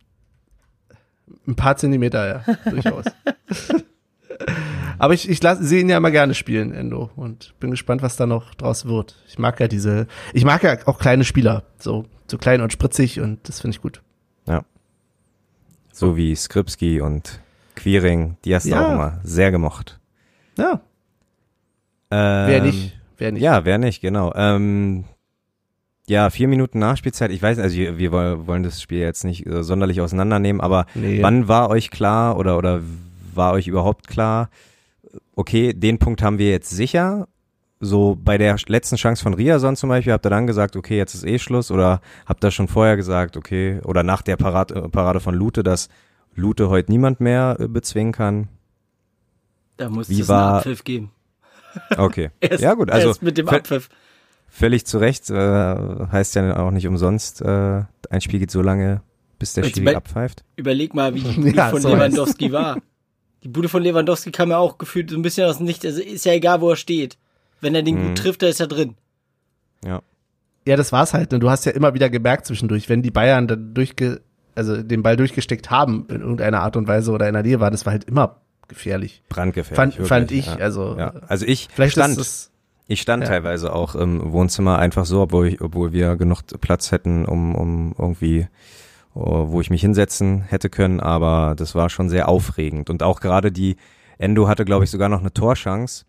[1.46, 3.04] Ein paar Zentimeter, ja, durchaus.
[4.98, 7.10] Aber ich, ich sehe ihn ja immer gerne spielen, Endo.
[7.16, 9.16] Und bin gespannt, was da noch draus wird.
[9.28, 11.64] Ich mag ja diese, ich mag ja auch kleine Spieler.
[11.78, 14.00] So, so klein und spritzig und das finde ich gut.
[15.96, 17.38] so wie Skripski und
[17.76, 18.84] Quiring, die hast du Ja.
[18.88, 20.00] auch immer sehr gemocht.
[20.58, 20.80] Ja,
[22.10, 23.42] Ähm, wer nicht, wer nicht.
[23.42, 24.32] Ja, wer nicht, genau.
[24.34, 25.04] Ähm,
[26.08, 27.30] Ja, vier Minuten Nachspielzeit.
[27.30, 31.22] Ich weiß, also wir wollen das Spiel jetzt nicht äh, sonderlich auseinandernehmen, aber Nee.
[31.22, 32.82] wann war euch klar oder oder
[33.32, 34.50] war euch überhaupt klar,
[35.36, 37.26] okay, den Punkt haben wir jetzt sicher?
[37.84, 41.14] So bei der letzten Chance von Riason zum Beispiel, habt ihr dann gesagt, okay, jetzt
[41.14, 45.20] ist eh Schluss oder habt ihr schon vorher gesagt, okay, oder nach der Parade, Parade
[45.20, 45.88] von Lute, dass
[46.34, 48.48] Lute heute niemand mehr äh, bezwingen kann?
[49.76, 51.10] Da muss es war- einen Abpfiff geben.
[51.96, 52.30] Okay.
[52.40, 53.88] Erst, ja gut, also erst mit dem Abpfiff.
[54.48, 59.02] völlig zu Recht, äh, heißt ja auch nicht umsonst, äh, ein Spiel geht so lange,
[59.38, 60.44] bis der Schiri bei- abpfeift.
[60.56, 62.78] Überleg mal, wie die Bude Ja, von so Lewandowski war.
[63.42, 65.84] Die Bude von Lewandowski kam ja auch gefühlt so ein bisschen aus dem Nichts.
[65.84, 67.18] Also ist ja egal, wo er steht.
[67.64, 68.06] Wenn er den Mhm.
[68.08, 68.94] gut trifft, da ist er drin.
[69.84, 70.00] Ja.
[70.66, 71.32] Ja, das war's halt.
[71.34, 74.20] Und du hast ja immer wieder gemerkt zwischendurch, wenn die Bayern dann durchge,
[74.54, 77.72] also den Ball durchgesteckt haben in irgendeiner Art und Weise oder in der Nähe waren,
[77.72, 78.36] das war halt immer
[78.68, 79.22] gefährlich.
[79.28, 79.76] Brandgefährlich.
[79.76, 80.56] Fand, wirklich, fand ich, ja.
[80.56, 81.14] also Ja.
[81.26, 82.50] Also ich vielleicht stand, ist es,
[82.86, 83.28] ich stand ja.
[83.28, 87.94] teilweise auch im Wohnzimmer einfach so, obwohl, ich, obwohl wir genug Platz hätten, um, um
[87.98, 88.46] irgendwie,
[89.14, 92.88] oh, wo ich mich hinsetzen hätte können, aber das war schon sehr aufregend.
[92.88, 93.76] Und auch gerade die,
[94.16, 96.04] Endo hatte, glaube ich, sogar noch eine Torchance,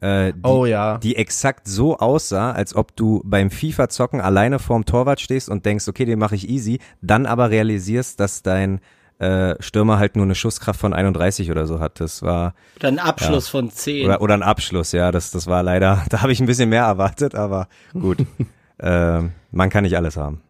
[0.00, 0.98] äh, die, oh ja.
[0.98, 5.88] die exakt so aussah, als ob du beim FIFA-Zocken alleine vorm Torwart stehst und denkst,
[5.88, 8.80] okay, den mache ich easy, dann aber realisierst, dass dein
[9.18, 12.00] äh, Stürmer halt nur eine Schusskraft von 31 oder so hat.
[12.00, 14.06] Das war Oder ein Abschluss von 10.
[14.06, 16.84] oder, oder ein Abschluss, ja, das, das war leider, da habe ich ein bisschen mehr
[16.84, 18.24] erwartet, aber gut.
[18.80, 20.40] ähm, man kann nicht alles haben.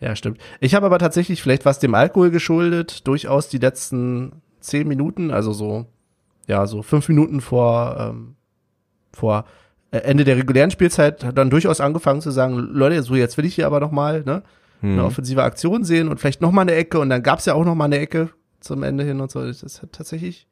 [0.00, 0.38] Ja, stimmt.
[0.60, 5.52] Ich habe aber tatsächlich, vielleicht was dem Alkohol geschuldet, durchaus die letzten zehn Minuten, also
[5.52, 5.86] so,
[6.46, 8.36] ja, so fünf Minuten vor, ähm,
[9.18, 9.44] vor
[9.90, 13.54] äh, Ende der regulären Spielzeit, dann durchaus angefangen zu sagen, Leute, so jetzt will ich
[13.54, 14.42] hier aber noch mal, ne,
[14.80, 14.92] Hm.
[14.92, 17.64] eine offensive Aktion sehen und vielleicht noch mal eine Ecke und dann gab's ja auch
[17.64, 19.44] noch mal eine Ecke zum Ende hin und so.
[19.44, 20.46] Das hat tatsächlich.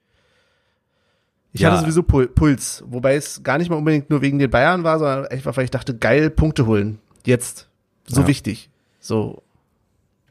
[1.53, 1.71] Ich Ja.
[1.71, 4.99] hatte sowieso Pul Puls, wobei es gar nicht mal unbedingt nur wegen den Bayern war,
[4.99, 6.99] sondern einfach, weil ich dachte, geil, Punkte holen.
[7.25, 7.69] Jetzt.
[8.07, 8.27] So Ja.
[8.27, 8.69] wichtig.
[9.01, 9.43] So,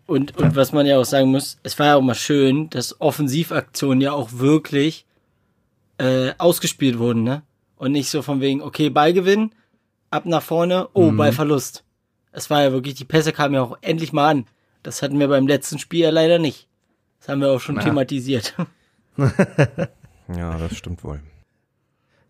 [0.07, 2.99] Und, und was man ja auch sagen muss, es war ja auch mal schön, dass
[3.01, 5.05] Offensivaktionen ja auch wirklich
[5.97, 7.41] äh, ausgespielt wurden, ne?
[7.77, 9.51] Und nicht so von wegen, okay, Ballgewinn,
[10.09, 11.17] ab nach vorne, oh, Mhm.
[11.17, 11.83] Ballverlust.
[12.31, 14.45] Es war ja wirklich, die Pässe kamen ja auch endlich mal an.
[14.83, 16.67] Das hatten wir beim letzten Spiel ja leider nicht.
[17.19, 17.81] Das haben wir auch schon Ja.
[17.83, 18.55] thematisiert.
[20.35, 21.21] Ja, das stimmt wohl.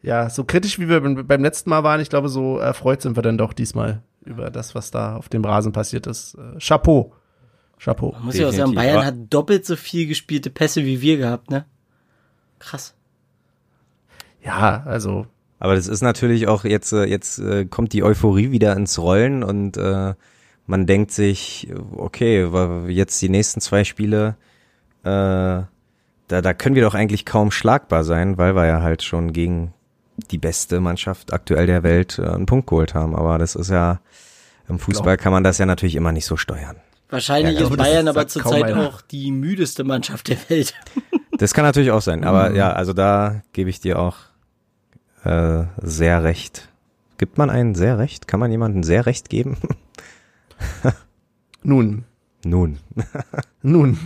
[0.01, 3.23] Ja, so kritisch wie wir beim letzten Mal waren, ich glaube, so erfreut sind wir
[3.23, 6.35] dann doch diesmal über das, was da auf dem Rasen passiert ist.
[6.35, 7.13] Äh, Chapeau.
[7.79, 8.11] Chapeau.
[8.11, 8.93] Man muss ja auch sagen, Definitiv.
[8.93, 11.65] Bayern hat doppelt so viel gespielte Pässe wie wir gehabt, ne?
[12.59, 12.93] Krass.
[14.43, 15.25] Ja, also,
[15.59, 19.43] Aber das ist natürlich auch jetzt, äh, jetzt äh, kommt die Euphorie wieder ins Rollen
[19.43, 20.13] und äh,
[20.67, 22.47] man denkt sich, okay,
[22.87, 24.35] jetzt die nächsten zwei Spiele,
[25.03, 25.07] äh,
[26.27, 29.73] da, da können wir doch eigentlich kaum schlagbar sein, weil wir ja halt schon gegen
[30.31, 33.15] die beste Mannschaft aktuell der Welt äh, einen Punkt geholt haben.
[33.15, 33.99] Aber das ist ja,
[34.67, 36.77] im Fußball kann man das ja natürlich immer nicht so steuern.
[37.09, 40.73] Wahrscheinlich Ja, ist Bayern aber kaum zurzeit auch die müdeste Mannschaft der Welt.
[41.37, 44.15] Das kann natürlich auch sein, aber ja, also da gebe ich dir auch
[45.25, 46.69] äh, sehr recht.
[47.17, 48.27] Gibt man einen sehr recht?
[48.27, 49.57] Kann man jemanden sehr recht geben?
[51.63, 52.03] nun,
[52.45, 52.79] Nun.
[53.61, 53.97] nun.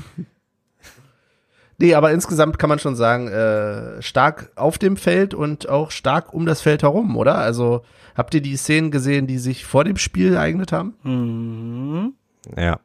[1.78, 6.34] Nee, aber insgesamt kann man schon sagen, äh, stark auf dem Feld und auch stark
[6.34, 7.36] um das Feld herum, oder?
[7.38, 7.84] Also,
[8.16, 10.96] habt ihr die Szenen gesehen, die sich vor dem Spiel ereignet haben?
[11.04, 12.14] Mhm.
[12.58, 12.80] Ja.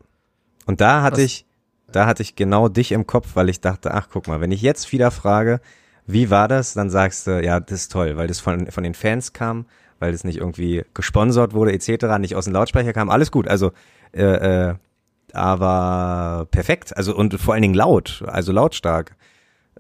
[0.67, 1.47] Und da hatte Was- ich,
[1.91, 4.63] da hatte ich genau dich im Kopf, weil ich dachte, ach guck mal, wenn ich
[4.63, 5.61] jetzt wieder frage,
[6.07, 8.95] wie war das, dann sagst du, ja, das ist toll, weil das von, von den
[8.95, 9.67] Fans kam,
[9.99, 13.49] weil das nicht irgendwie gesponsert wurde, etc., nicht aus dem Lautsprecher kam, alles gut.
[13.49, 13.73] Also,
[14.13, 14.23] äh,
[14.71, 14.75] äh,
[15.33, 16.97] aber perfekt.
[16.97, 19.17] Also und vor allen Dingen laut, also lautstark.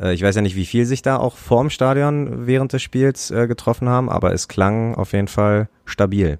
[0.00, 3.30] Äh, ich weiß ja nicht, wie viel sich da auch vorm Stadion während des Spiels
[3.30, 6.38] äh, getroffen haben, aber es klang auf jeden Fall stabil.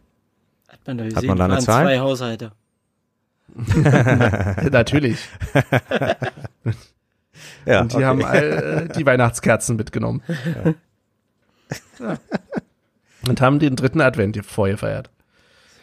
[0.69, 1.85] Hat man da Hat gesehen, man da eine waren Zahl?
[1.85, 2.53] zwei Haushalte.
[4.73, 5.29] Natürlich.
[7.67, 10.23] Ja, und die haben all, äh, die Weihnachtskerzen mitgenommen.
[11.99, 12.19] Ja.
[13.29, 15.11] Und haben den dritten Advent hier vorgefeiert.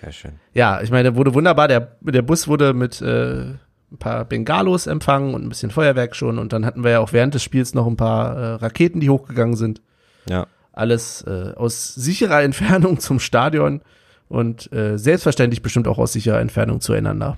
[0.02, 0.32] Sehr schön.
[0.54, 1.68] Ja, ich meine, wurde wunderbar.
[1.68, 3.56] Der, der Bus wurde mit äh,
[3.92, 6.40] ein paar Bengalos empfangen und ein bisschen Feuerwerk schon.
[6.40, 9.10] Und dann hatten wir ja auch während des Spiels noch ein paar äh, Raketen, die
[9.10, 9.82] hochgegangen sind.
[10.30, 10.48] Ja.
[10.72, 13.82] Alles äh, aus sicherer Entfernung zum Stadion
[14.30, 17.38] und äh, selbstverständlich bestimmt auch aus sicherer Entfernung zueinander.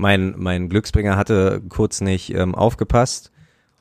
[0.00, 3.30] Mein, mein Glücksbringer hatte kurz nicht ähm, aufgepasst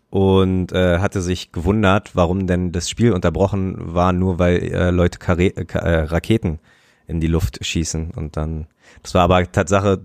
[0.09, 5.17] und äh, hatte sich gewundert, warum denn das Spiel unterbrochen war, nur weil äh, Leute
[5.17, 6.59] Kare äh, Raketen
[7.07, 8.11] in die Luft schießen.
[8.11, 8.67] Und dann,
[9.01, 10.01] das war aber Tatsache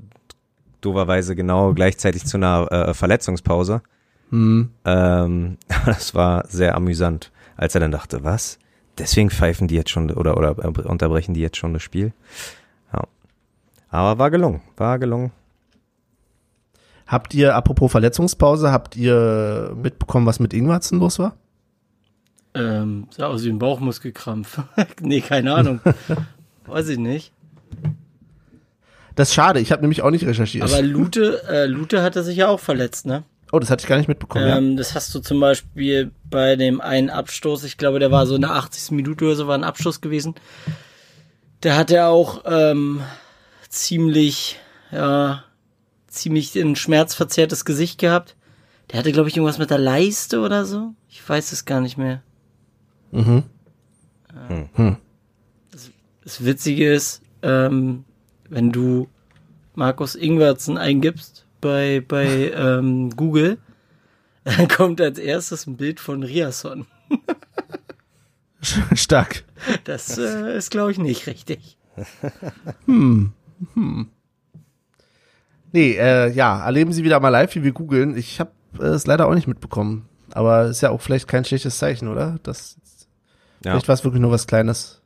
[0.80, 3.82] doverweise genau gleichzeitig zu einer äh, Verletzungspause.
[4.30, 4.70] Hm.
[4.84, 8.58] Ähm, das war sehr amüsant, als er dann dachte, was?
[8.98, 12.12] Deswegen pfeifen die jetzt schon oder oder äh, unterbrechen die jetzt schon das Spiel?
[13.94, 15.30] Aber war gelungen, war gelungen.
[17.14, 21.36] Habt ihr, apropos Verletzungspause, habt ihr mitbekommen, was mit Ingwarzen los war?
[22.54, 24.58] Ähm, sah aus wie ein Bauchmuskelkrampf.
[25.00, 25.78] nee, keine Ahnung.
[26.66, 27.30] Weiß ich nicht.
[29.14, 30.64] Das ist schade, ich habe nämlich auch nicht recherchiert.
[30.64, 33.22] Aber Lute, äh, Lute hatte sich ja auch verletzt, ne?
[33.52, 34.48] oh, das hatte ich gar nicht mitbekommen.
[34.48, 38.34] Ähm, das hast du zum Beispiel bei dem einen Abstoß, ich glaube, der war so
[38.34, 38.90] in der 80.
[38.90, 40.34] Minute oder so, war ein Abstoß gewesen.
[41.60, 43.02] Da hat er auch ähm,
[43.68, 44.58] ziemlich,
[44.90, 45.44] ja,
[46.14, 48.36] ziemlich ein schmerzverzerrtes Gesicht gehabt.
[48.90, 50.94] Der hatte, glaube ich, irgendwas mit der Leiste oder so.
[51.08, 52.22] Ich weiß es gar nicht mehr.
[53.12, 53.20] ja.
[53.20, 54.68] Mhm.
[54.74, 54.96] Hm.
[56.22, 58.04] Das Witzige ist, ähm,
[58.48, 59.08] wenn du
[59.74, 63.58] Markus Ingwertsen eingibst bei, bei ähm, Google,
[64.44, 66.86] dann kommt als erstes ein Bild von Riasson.
[68.94, 69.44] Stark.
[69.84, 71.76] Das äh, ist, glaube ich, nicht richtig.
[75.74, 78.16] Nee, äh, ja, erleben Sie wieder mal live, wie wir googeln.
[78.16, 80.08] Ich habe äh, es leider auch nicht mitbekommen.
[80.32, 82.38] Aber ist ja auch vielleicht kein schlechtes Zeichen, oder?
[82.44, 82.76] Das,
[83.64, 83.72] Ja.
[83.72, 85.02] Vielleicht war es wirklich nur was Kleines.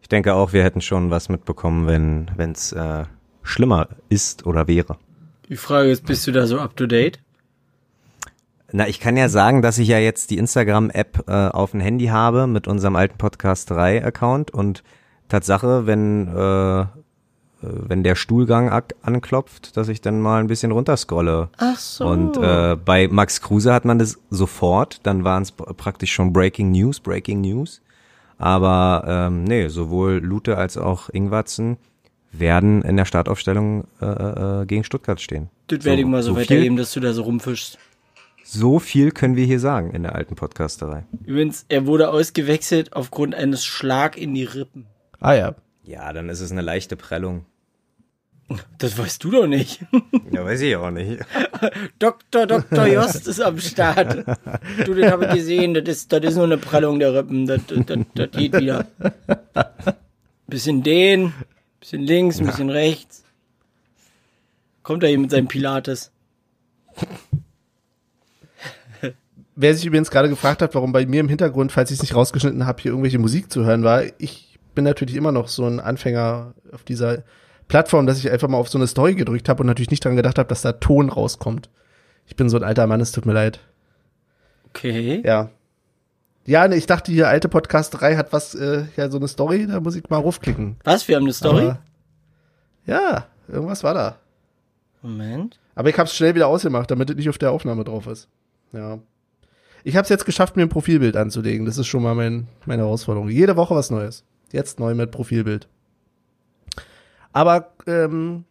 [0.00, 1.88] Ich denke auch, wir hätten schon was mitbekommen,
[2.36, 3.04] wenn es äh,
[3.42, 4.96] schlimmer ist oder wäre.
[5.48, 7.18] Die Frage ist, bist du da so up to date?
[8.70, 12.06] Na, ich kann ja sagen, dass ich ja jetzt die Instagram-App äh, auf dem Handy
[12.06, 14.84] habe mit unserem alten Podcast 3 Account und
[15.28, 16.86] Tatsache, wenn äh,
[17.88, 18.70] wenn der Stuhlgang
[19.02, 21.48] anklopft, dass ich dann mal ein bisschen runterscrolle.
[21.58, 22.06] Ach so.
[22.06, 26.70] Und äh, bei Max Kruse hat man das sofort, dann waren es praktisch schon Breaking
[26.72, 27.80] News, Breaking News.
[28.38, 31.78] Aber ähm, nee, sowohl Lute als auch Ingwatzen
[32.32, 35.48] werden in der Startaufstellung äh, äh, gegen Stuttgart stehen.
[35.68, 37.78] das werde ich mal so, so weitergeben, dass du da so rumfischst.
[38.44, 41.04] So viel können wir hier sagen in der alten Podcasterei.
[41.24, 44.86] Übrigens, er wurde ausgewechselt aufgrund eines Schlag in die Rippen.
[45.18, 45.54] Ah ja.
[45.82, 47.44] Ja, dann ist es eine leichte Prellung.
[48.78, 49.84] Das weißt du doch nicht.
[50.32, 51.24] Ja, weiß ich auch nicht.
[51.98, 52.46] Dr.
[52.46, 52.86] Dr.
[52.86, 54.24] Jost ist am Start.
[54.84, 57.46] Du, das habe ich gesehen, das ist, das ist nur eine Prellung der Rippen.
[57.46, 58.86] Das, das, das, das geht wieder.
[60.46, 61.32] Bisschen den,
[61.80, 63.24] bisschen links, ein bisschen rechts.
[64.82, 66.10] Kommt er hier mit seinem Pilates.
[69.54, 72.14] Wer sich übrigens gerade gefragt hat, warum bei mir im Hintergrund, falls ich es nicht
[72.14, 75.80] rausgeschnitten habe, hier irgendwelche Musik zu hören war, ich bin natürlich immer noch so ein
[75.80, 77.24] Anfänger auf dieser
[77.68, 80.16] Plattform, dass ich einfach mal auf so eine Story gedrückt habe und natürlich nicht dran
[80.16, 81.68] gedacht habe, dass da Ton rauskommt.
[82.26, 83.60] Ich bin so ein alter Mann, es tut mir leid.
[84.68, 85.22] Okay.
[85.24, 85.50] Ja.
[86.44, 89.66] Ja, nee, ich dachte, hier alte Podcast 3 hat was, äh, ja, so eine Story,
[89.66, 90.76] da muss ich mal raufklicken.
[90.84, 91.08] Was?
[91.08, 91.64] Wir haben eine Story?
[91.64, 91.82] Aber,
[92.86, 94.16] ja, irgendwas war da.
[95.02, 95.58] Moment.
[95.74, 98.28] Aber ich habe es schnell wieder ausgemacht, damit es nicht auf der Aufnahme drauf ist.
[98.72, 98.98] Ja.
[99.82, 101.66] Ich habe es jetzt geschafft, mir ein Profilbild anzulegen.
[101.66, 103.28] Das ist schon mal mein, meine Herausforderung.
[103.28, 104.24] Jede Woche was Neues.
[104.52, 105.68] Jetzt neu mit Profilbild.
[107.36, 108.44] Aber ähm,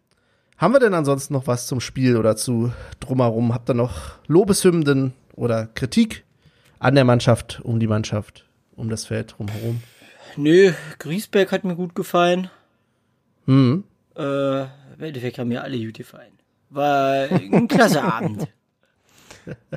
[0.58, 3.52] haben wir denn ansonsten noch was zum Spiel oder zu drumherum?
[3.52, 6.24] Habt ihr noch Lobeshymnen oder Kritik
[6.78, 8.46] an der Mannschaft, um die Mannschaft,
[8.76, 9.82] um das Feld drumherum?
[10.36, 12.48] Nö, Griesbeck hat mir gut gefallen.
[13.46, 13.82] Hm.
[14.16, 16.34] Äh, im Endeffekt haben mir alle gut gefallen.
[16.70, 18.46] War ein klasse Abend.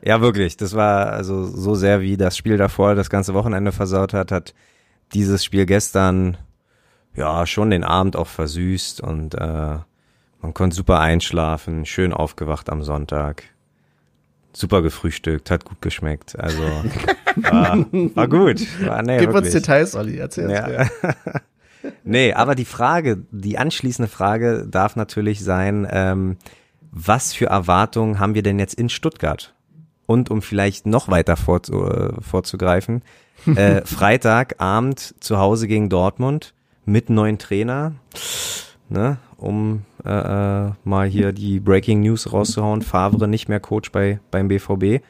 [0.04, 0.56] Ja, wirklich.
[0.56, 4.54] Das war also so sehr wie das Spiel davor das ganze Wochenende versaut hat, hat
[5.14, 6.38] dieses Spiel gestern
[7.20, 9.78] ja schon den Abend auch versüßt und äh,
[10.42, 13.44] man konnte super einschlafen, schön aufgewacht am Sonntag,
[14.54, 16.40] super gefrühstückt, hat gut geschmeckt.
[16.40, 16.62] Also
[17.36, 18.62] war, war gut.
[18.86, 19.54] War, nee, Gib uns wirklich.
[19.54, 20.18] Details, Olli.
[20.18, 20.88] Erzähl ja.
[22.04, 26.36] Nee, aber die Frage, die anschließende Frage darf natürlich sein, ähm,
[26.92, 29.54] was für Erwartungen haben wir denn jetzt in Stuttgart?
[30.06, 33.04] Und um vielleicht noch weiter vorzu, äh, vorzugreifen,
[33.56, 36.54] äh, Freitagabend zu Hause gegen Dortmund
[36.86, 37.94] mit neuen Trainer,
[38.90, 40.10] ne, um äh,
[40.68, 45.04] äh, mal hier die Breaking News rauszuhauen, Favre nicht mehr Coach bei beim BVB.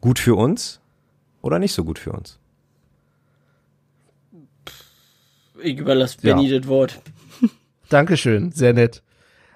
[0.00, 0.80] Gut für uns
[1.42, 2.38] oder nicht so gut für uns?
[5.62, 6.58] Ich überlasse Benny Ja.
[6.58, 7.00] das Wort.
[7.88, 9.02] Dankeschön, sehr nett.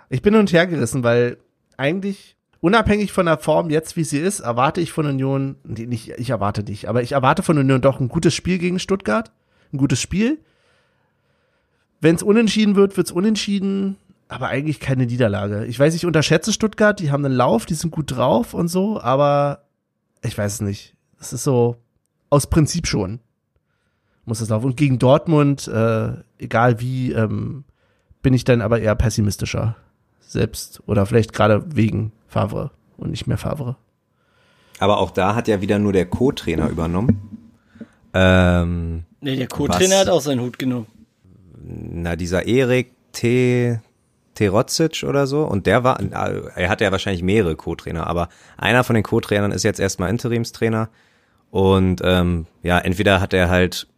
[0.09, 1.39] Ich bin hin und her gerissen, weil
[1.77, 6.11] eigentlich unabhängig von der Form jetzt, wie sie ist, erwarte ich von Union, nee, nicht,
[6.17, 9.33] ich erwarte nicht, aber ich erwarte von Union doch ein gutes Spiel gegen Stuttgart,
[9.73, 10.39] ein gutes Spiel.
[12.01, 13.97] Wenn es unentschieden wird, wird es unentschieden,
[14.29, 15.65] aber eigentlich keine Niederlage.
[15.67, 19.01] Ich weiß, ich unterschätze Stuttgart, die haben einen Lauf, die sind gut drauf und so,
[19.01, 19.65] aber
[20.23, 20.95] ich weiß es nicht.
[21.19, 21.77] Das ist so
[22.31, 23.21] aus Prinzip schon.
[24.25, 24.67] Muss es laufen.
[24.67, 27.65] Und gegen Dortmund, äh, egal wie, ähm,
[28.23, 29.77] bin ich dann aber eher pessimistischer.
[30.21, 33.77] Selbst oder vielleicht gerade wegen Favre und nicht mehr Favre.
[34.81, 37.49] Aber auch da hat ja wieder nur der Co-Trainer übernommen.
[38.13, 40.87] Ähm, Nee, der Co-Trainer hat auch seinen Hut genommen.
[41.67, 43.79] Na, dieser Erik T.
[44.35, 48.95] Terocic oder so und der war, er hatte ja wahrscheinlich mehrere Co-Trainer, aber einer von
[48.95, 50.91] den Co-Trainern ist jetzt erstmal Interimstrainer
[51.51, 53.89] und ähm, ja, entweder hat er halt,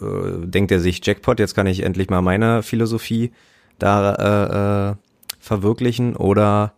[0.00, 3.30] äh, denkt er sich Jackpot, jetzt kann ich endlich mal meine Philosophie
[3.78, 4.94] da äh, äh,
[5.38, 6.72] verwirklichen oder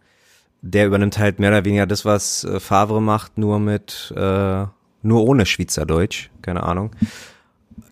[0.63, 4.67] der übernimmt halt mehr oder weniger das, was äh, Favre macht, nur mit, äh,
[5.03, 6.91] nur ohne Schweizerdeutsch, keine Ahnung.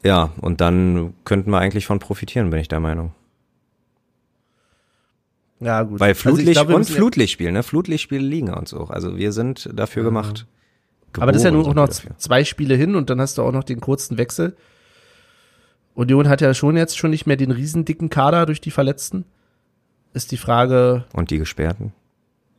[0.05, 3.13] Ja, und dann könnten wir eigentlich von profitieren, bin ich der Meinung.
[5.61, 5.99] Ja, gut.
[5.99, 7.63] Weil Flutlicht also glaub, und Flutlichtspiel, ne?
[7.63, 8.91] Flutlichtspiele liegen uns auch.
[8.91, 10.09] Also wir sind dafür Ja.
[10.09, 10.47] gemacht.
[11.19, 12.17] Aber das ist ja nur Geboren auch noch dafür.
[12.19, 14.57] zwei Spiele hin und dann hast du auch noch den kurzen Wechsel.
[15.95, 19.25] Union hat ja schon jetzt schon nicht mehr den riesendicken Kader durch die Verletzten.
[20.13, 21.93] Ist die Frage, Und die Gesperrten.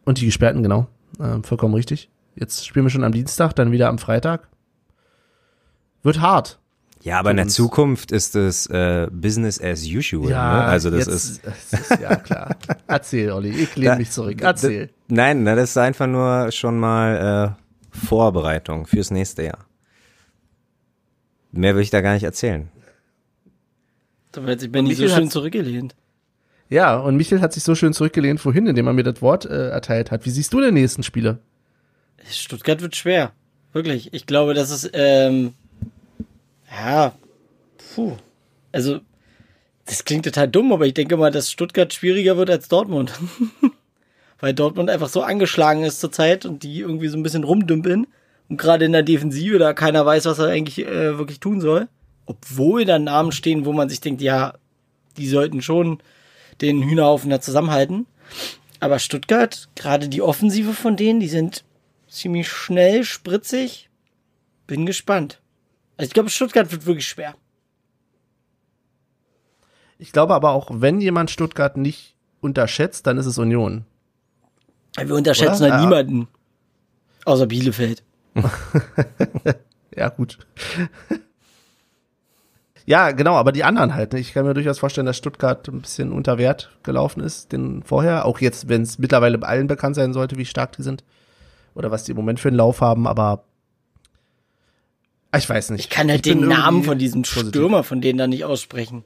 [0.04, 0.88] und die Gesperrten, genau.
[1.20, 2.10] Ähm, vollkommen richtig.
[2.36, 4.48] Jetzt spielen wir schon am Dienstag, dann wieder am Freitag.
[6.04, 6.60] Wird hart.
[7.02, 7.48] Ja, aber in der.
[7.48, 10.30] Zukunft ist es äh, Business as usual.
[10.30, 10.38] ne?
[10.38, 11.44] Also das ist.
[11.44, 12.02] jetzt, das ist.
[12.02, 12.58] Ja, klar.
[12.88, 13.50] Erzähl, Olli.
[13.50, 14.42] Ich lehne mich zurück.
[14.42, 14.90] Erzähl.
[15.08, 19.66] Nein, das ist einfach nur schon mal äh, Vorbereitung fürs nächste Jahr.
[21.52, 22.70] Mehr will ich da gar nicht erzählen.
[24.32, 25.96] Da hat sich Benny so schön zurückgelehnt.
[26.70, 29.70] Ja, und Michael hat sich so schön zurückgelehnt vorhin, indem er mir das Wort äh,
[29.70, 30.26] erteilt hat.
[30.26, 31.40] Wie siehst du den nächsten Spiele?
[32.30, 33.32] Stuttgart wird schwer.
[33.74, 34.14] Wirklich.
[34.14, 35.54] Ich glaube, dass es, ähm,
[36.72, 37.14] ja,
[37.96, 38.18] puh.
[38.72, 39.00] Also,
[39.86, 43.12] das klingt total dumm, aber ich denke mal, dass Stuttgart schwieriger wird als Dortmund.
[44.40, 48.08] Weil Dortmund einfach so angeschlagen ist zurzeit und die irgendwie so ein bisschen rumdümpeln.
[48.48, 51.88] Und gerade in der Defensive, da keiner weiß, was er eigentlich äh, wirklich tun soll.
[52.26, 54.54] Obwohl da Namen stehen, wo man sich denkt, ja,
[55.18, 56.00] die sollten schon
[56.62, 58.06] den Hühnerhaufen da zusammenhalten.
[58.80, 61.64] Aber Stuttgart, gerade die Offensive von denen, die sind
[62.08, 63.90] ziemlich schnell, spritzig.
[64.68, 65.42] Bin gespannt.
[66.00, 67.36] Also ich glaube, Stuttgart wird wirklich schwer.
[69.98, 73.84] Ich glaube aber auch, wenn jemand Stuttgart nicht unterschätzt, dann ist es Union.
[74.98, 75.74] Wir unterschätzen Oder?
[75.74, 75.90] halt Ja.
[75.90, 76.28] niemanden.
[77.26, 78.02] Außer Bielefeld.
[79.98, 80.38] Ja, gut.
[82.86, 84.14] ja, genau, aber die anderen halt.
[84.14, 84.20] ne?
[84.20, 88.24] Ich kann mir durchaus vorstellen, dass Stuttgart ein bisschen unter Wert gelaufen ist, den vorher.
[88.26, 91.04] Auch jetzt, wenn es mittlerweile allen bekannt sein sollte, wie stark die sind.
[91.74, 93.44] Oder was die im Moment für einen Lauf haben, aber
[95.38, 95.82] ich weiß nicht.
[95.86, 97.50] Ich kann halt bin den Namen von diesem positiv.
[97.50, 99.04] Stürmer von denen da nicht aussprechen.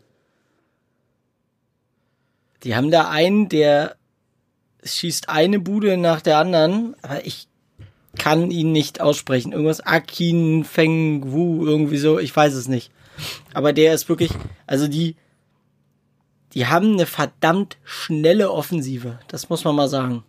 [2.63, 3.95] Die haben da einen, der
[4.83, 7.47] schießt eine Bude nach der anderen, aber ich
[8.17, 9.51] kann ihn nicht aussprechen.
[9.51, 12.91] Irgendwas Akin Feng Wu, irgendwie so, ich weiß es nicht.
[13.53, 14.31] Aber der ist wirklich,
[14.65, 15.15] also die,
[16.53, 19.19] die haben eine verdammt schnelle Offensive.
[19.27, 20.23] Das muss man mal sagen.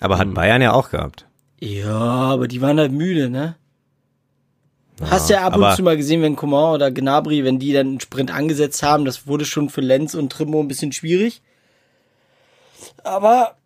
[0.00, 1.26] Aber hat Bayern ja auch gehabt.
[1.60, 3.56] Ja, aber die waren halt müde, ne?
[5.08, 8.00] Hast ja ab und zu mal gesehen, wenn Coman oder Gnabry, wenn die dann einen
[8.00, 11.42] Sprint angesetzt haben, das wurde schon für Lenz und Trimmo ein bisschen schwierig.
[13.02, 13.56] Aber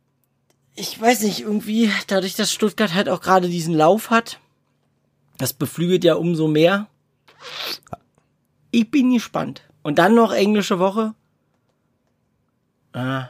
[0.75, 4.39] ich weiß nicht, irgendwie, dadurch, dass Stuttgart halt auch gerade diesen Lauf hat,
[5.39, 6.87] das beflügelt ja umso mehr.
[8.71, 9.63] Ich bin gespannt.
[9.83, 11.15] Und dann noch englische Woche.
[12.93, 13.29] Ah,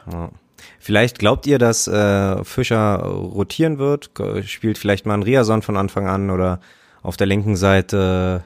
[0.79, 4.11] Vielleicht glaubt ihr, dass äh, Fischer rotieren wird?
[4.45, 6.59] Spielt vielleicht mal ein Riason von Anfang an oder
[7.05, 8.43] auf der linken Seite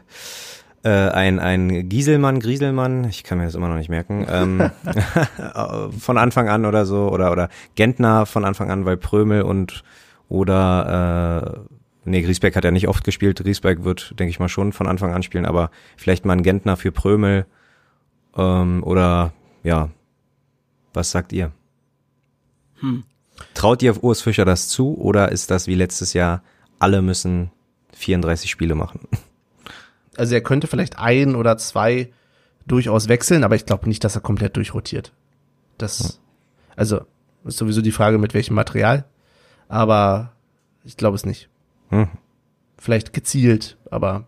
[0.84, 4.72] äh, ein, ein Gieselmann, Grieselmann, ich kann mir das immer noch nicht merken, ähm,
[6.00, 9.84] von Anfang an oder so, oder, oder Gentner von Anfang an, weil Prömel und
[10.28, 14.74] oder äh, nee, Griesbeck hat ja nicht oft gespielt, Griesbeck wird, denke ich mal, schon
[14.74, 17.45] von Anfang an spielen, aber vielleicht mal ein Gentner für Prömel
[18.38, 19.89] ähm, oder ja,
[20.93, 21.52] was sagt ihr?
[23.54, 26.42] Traut ihr Urs Fischer das zu oder ist das wie letztes Jahr,
[26.79, 27.52] alle müssen
[27.94, 29.08] 34 Spiele machen?
[30.17, 32.12] Also er könnte vielleicht ein oder zwei
[32.67, 35.13] durchaus wechseln, aber ich glaube nicht, dass er komplett durchrotiert.
[35.77, 36.19] Das,
[36.75, 37.02] also,
[37.46, 39.06] ist sowieso die Frage, mit welchem Material.
[39.67, 40.33] Aber
[40.83, 41.50] ich glaube es nicht.
[41.90, 42.10] Hm.
[42.77, 44.25] Vielleicht gezielt, aber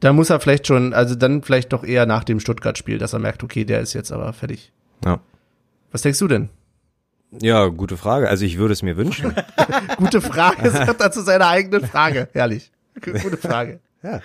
[0.00, 3.18] da muss er vielleicht schon, also dann vielleicht doch eher nach dem Stuttgart-Spiel, dass er
[3.18, 4.72] merkt, okay, der ist jetzt aber fertig.
[5.04, 5.20] Ja.
[5.92, 6.50] Was denkst du denn?
[7.40, 8.28] Ja, gute Frage.
[8.28, 9.34] Also ich würde es mir wünschen.
[9.96, 12.28] Gute Frage, sagt er zu seiner eigenen Frage.
[12.32, 12.70] Herrlich.
[13.00, 13.80] Gute Frage.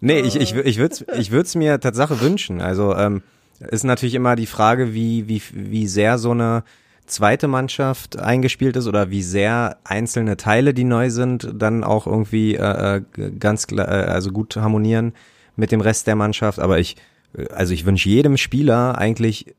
[0.00, 2.60] Nee, ich, ich, ich würde es ich würd's mir Tatsache wünschen.
[2.60, 3.22] Also ähm,
[3.58, 6.62] ist natürlich immer die Frage, wie, wie, wie sehr so eine
[7.06, 12.54] zweite Mannschaft eingespielt ist oder wie sehr einzelne Teile, die neu sind, dann auch irgendwie
[12.54, 15.12] äh, äh, ganz klar, äh, also gut harmonieren
[15.56, 16.58] mit dem Rest der Mannschaft.
[16.58, 16.96] Aber ich,
[17.36, 19.54] äh, also ich wünsche jedem Spieler eigentlich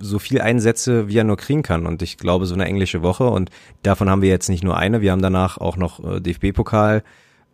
[0.00, 1.86] so viel Einsätze, wie er nur kriegen kann.
[1.86, 3.50] Und ich glaube, so eine englische Woche und
[3.82, 7.02] davon haben wir jetzt nicht nur eine, wir haben danach auch noch äh, DFB-Pokal.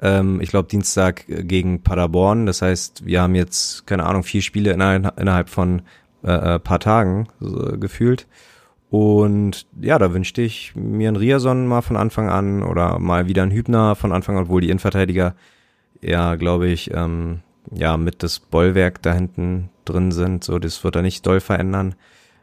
[0.00, 2.46] Ähm, ich glaube, Dienstag äh, gegen Paderborn.
[2.46, 5.82] Das heißt, wir haben jetzt, keine Ahnung, vier Spiele innerhalb, von
[6.22, 8.26] äh, äh, paar Tagen so, gefühlt.
[8.90, 13.42] Und ja, da wünschte ich mir einen Riason mal von Anfang an oder mal wieder
[13.42, 15.34] einen Hübner von Anfang an, obwohl die Innenverteidiger
[16.00, 17.40] ja, glaube ich, ähm,
[17.72, 20.44] ja, mit das Bollwerk da hinten drin sind.
[20.44, 21.94] So, das wird er nicht doll verändern.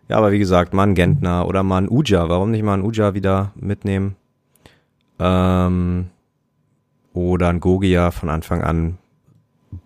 [0.10, 2.28] Ja, aber wie gesagt, mal ein Gentner oder mal ein Uja.
[2.28, 4.16] Warum nicht mal ein Uja wieder mitnehmen?
[5.20, 6.10] Ähm,
[7.14, 8.98] oder ein Gogia von Anfang an.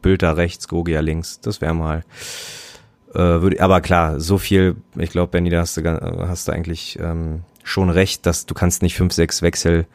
[0.01, 1.39] Bilder rechts, Gogia links.
[1.41, 2.03] Das wäre mal.
[3.13, 5.83] Äh, würde, aber klar, so viel, ich glaube, Benny, da hast du,
[6.27, 9.85] hast du eigentlich ähm, schon recht, dass du kannst nicht fünf, sechs Wechsel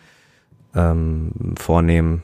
[0.74, 2.22] ähm, vornehmen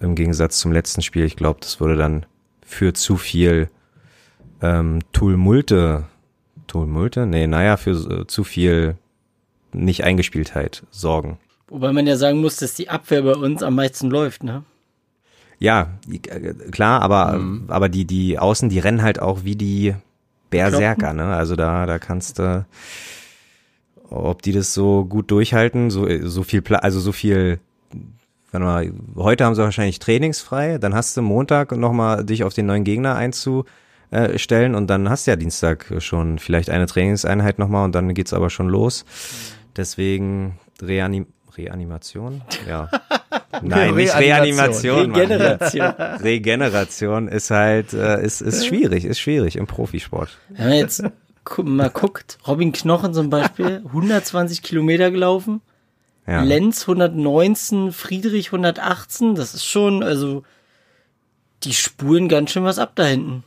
[0.00, 1.24] im Gegensatz zum letzten Spiel.
[1.24, 2.26] Ich glaube, das würde dann
[2.64, 3.68] für zu viel
[4.60, 6.04] ähm, Tummulte,
[6.66, 7.26] Tummulte?
[7.26, 8.96] Nee, naja, für äh, zu viel
[9.72, 11.38] Nicht-Eingespieltheit sorgen.
[11.68, 14.64] Wobei man ja sagen muss, dass die Abwehr bei uns am meisten läuft, ne?
[15.58, 17.64] Ja, äh, klar, aber, mhm.
[17.68, 19.94] aber die, die Außen, die rennen halt auch wie die
[20.50, 21.34] Berserker, ne?
[21.34, 22.66] Also da, da kannst du,
[24.10, 27.60] ob die das so gut durchhalten, so, so viel, also so viel
[28.54, 32.66] warte mal, heute haben sie wahrscheinlich trainingsfrei, dann hast du Montag nochmal dich auf den
[32.66, 37.94] neuen Gegner einzustellen und dann hast du ja Dienstag schon vielleicht eine Trainingseinheit nochmal und
[37.94, 39.04] dann geht's aber schon los.
[39.76, 41.26] Deswegen Reanim
[41.56, 42.42] Reanimation?
[42.68, 42.90] Ja.
[43.62, 45.14] Nein, nicht Reanimation.
[45.14, 45.82] Regeneration.
[46.22, 50.30] Regeneration ist halt, äh, ist, ist schwierig, ist schwierig im Profisport.
[50.50, 51.02] Wenn man jetzt
[51.62, 55.60] mal guckt, Robin Knochen zum Beispiel, 120 Kilometer gelaufen,
[56.26, 56.42] ja.
[56.42, 60.42] Lenz 119, Friedrich 118, das ist schon, also
[61.62, 63.44] die spulen ganz schön was ab da hinten.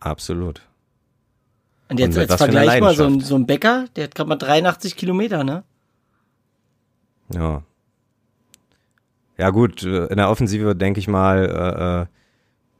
[0.00, 0.62] Absolut.
[1.88, 4.36] Und jetzt Und als Vergleich mal so ein, so ein Bäcker, der hat gerade mal
[4.36, 5.64] 83 Kilometer, ne?
[7.32, 7.62] Ja.
[9.36, 12.06] Ja gut, äh, in der Offensive denke ich mal, äh, äh,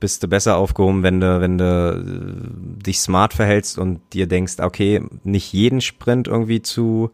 [0.01, 4.55] bist du besser aufgehoben, wenn du, wenn du äh, dich smart verhältst und dir denkst,
[4.59, 7.11] okay, nicht jeden Sprint irgendwie zu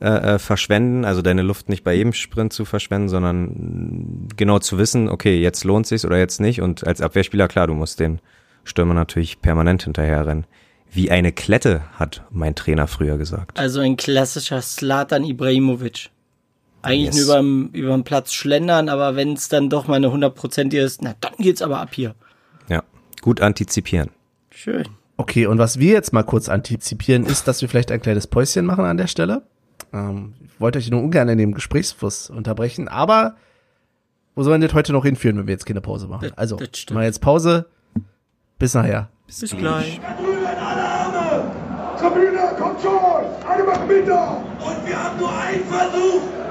[0.00, 5.08] äh, verschwenden, also deine Luft nicht bei jedem Sprint zu verschwenden, sondern genau zu wissen,
[5.08, 6.60] okay, jetzt lohnt sich's oder jetzt nicht.
[6.60, 8.20] Und als Abwehrspieler, klar, du musst den
[8.64, 10.46] Stürmer natürlich permanent hinterherrennen.
[10.90, 13.58] Wie eine Klette, hat mein Trainer früher gesagt.
[13.58, 16.10] Also ein klassischer Slatan Ibrahimovic.
[16.86, 17.16] Eigentlich yes.
[17.16, 21.14] nur überm, überm Platz schlendern, aber wenn es dann doch mal eine hundertprozentige ist, na
[21.20, 22.14] dann geht's aber ab hier.
[22.68, 22.82] Ja,
[23.22, 24.10] gut antizipieren.
[24.50, 24.88] Schön.
[25.16, 28.66] Okay, und was wir jetzt mal kurz antizipieren, ist, dass wir vielleicht ein kleines Päuschen
[28.66, 29.42] machen an der Stelle.
[29.92, 33.36] Ähm, ich wollte euch nur ungern in dem Gesprächsfluss unterbrechen, aber
[34.34, 36.28] wo sollen wir das heute noch hinführen, wenn wir jetzt keine Pause machen?
[36.28, 37.66] Das, also, das mal jetzt Pause.
[38.58, 39.08] Bis nachher.
[39.26, 40.00] Bis, Bis gleich.
[41.98, 43.50] Tribüne, kommt schon!
[43.50, 44.02] Eine macht mit!
[44.02, 46.45] Und wir haben nur einen Versuch!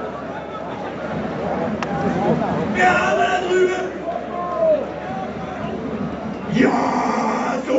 [2.74, 3.86] Wir haben da drüben!
[6.52, 7.76] Ja, so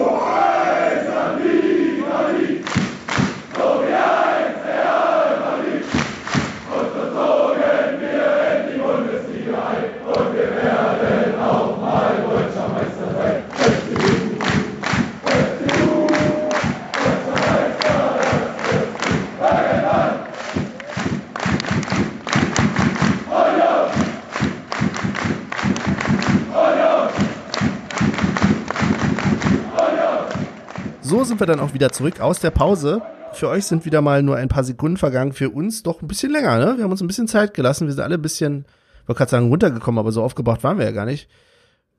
[31.08, 33.02] So sind wir dann auch wieder zurück aus der Pause.
[33.32, 36.34] Für euch sind wieder mal nur ein paar Sekunden vergangen, für uns doch ein bisschen
[36.34, 36.76] länger, ne?
[36.76, 38.66] Wir haben uns ein bisschen Zeit gelassen, wir sind alle ein bisschen,
[39.04, 41.30] ich wollte gerade sagen, runtergekommen, aber so aufgebracht waren wir ja gar nicht.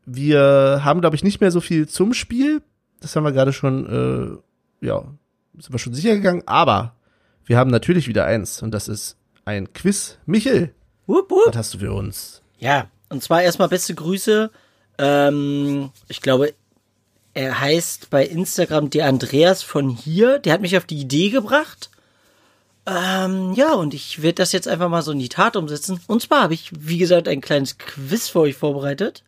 [0.04, 2.60] Wir haben, glaube ich, nicht mehr so viel zum Spiel.
[3.00, 4.42] Das haben wir gerade schon,
[4.82, 5.04] äh, ja,
[5.58, 6.94] sind wir schon sicher gegangen, aber
[7.46, 10.18] wir haben natürlich wieder eins und das ist ein Quiz.
[10.26, 10.74] Michel,
[11.06, 11.46] wupp, wupp.
[11.46, 12.42] was hast du für uns?
[12.58, 14.50] Ja, und zwar erstmal beste Grüße.
[14.98, 16.52] Ähm, ich glaube,
[17.38, 20.40] er heißt bei Instagram der Andreas von hier.
[20.40, 21.88] Der hat mich auf die Idee gebracht.
[22.84, 26.00] Ähm, ja, und ich werde das jetzt einfach mal so in die Tat umsetzen.
[26.08, 29.22] Und zwar habe ich, wie gesagt, ein kleines Quiz für euch vorbereitet.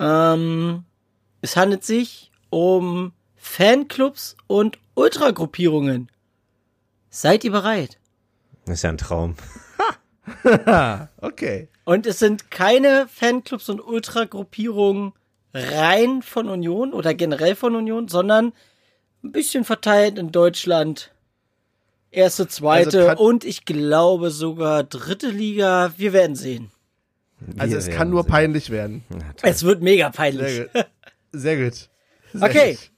[0.00, 0.82] Ähm,
[1.40, 6.10] es handelt sich um Fanclubs und Ultragruppierungen.
[7.10, 8.00] Seid ihr bereit?
[8.64, 9.36] Das ist ja ein Traum.
[11.20, 11.68] okay.
[11.84, 15.12] Und es sind keine Fanclubs und Ultragruppierungen
[15.54, 18.52] rein von Union oder generell von Union, sondern
[19.22, 21.12] ein bisschen verteilt in Deutschland.
[22.10, 25.92] Erste, zweite also und ich glaube sogar dritte Liga.
[25.96, 26.70] Wir werden sehen.
[27.58, 28.30] Also Wir es kann nur sehen.
[28.30, 29.04] peinlich werden.
[29.42, 30.46] Es wird mega peinlich.
[30.52, 30.86] Sehr gut.
[31.32, 31.74] Sehr gut.
[32.32, 32.72] Sehr okay.
[32.72, 32.90] Gut.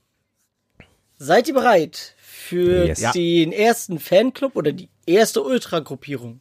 [1.18, 3.12] Seid ihr bereit für yes.
[3.12, 6.40] den ersten Fanclub oder die erste Ultra-Gruppierung?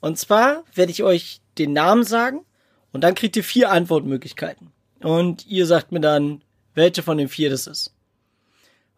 [0.00, 2.44] Und zwar werde ich euch den Namen sagen
[2.92, 4.74] und dann kriegt ihr vier Antwortmöglichkeiten
[5.04, 6.42] und ihr sagt mir dann,
[6.74, 7.94] welche von den vier das ist.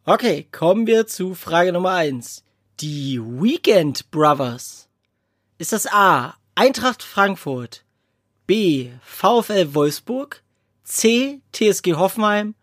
[0.05, 2.45] Okay, kommen wir zu Frage Nummer eins.
[2.81, 4.89] Die Weekend Brothers.
[5.59, 6.35] Ist das A.
[6.55, 7.85] Eintracht Frankfurt,
[8.47, 8.91] B.
[9.03, 10.43] VfL Wolfsburg,
[10.85, 11.41] C.
[11.53, 12.55] TSG Hoffenheim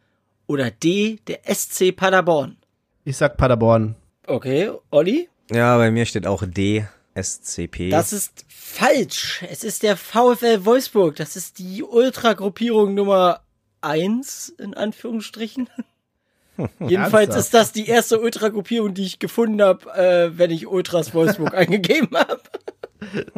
[0.48, 1.20] oder D.
[1.28, 2.58] der SC Paderborn?
[3.04, 3.96] Ich sag Paderborn.
[4.26, 5.30] Okay, Olli?
[5.52, 7.90] Ja, bei mir steht auch D, SCP.
[7.90, 9.44] Das ist falsch.
[9.50, 11.16] Es ist der VfL Wolfsburg.
[11.16, 13.42] Das ist die Ultragruppierung Nummer
[13.82, 15.70] eins in Anführungsstrichen.
[16.80, 21.54] Jedenfalls ist das die erste Ultragruppierung, die ich gefunden habe, äh, wenn ich Ultras Wolfsburg
[21.56, 22.42] eingegeben habe.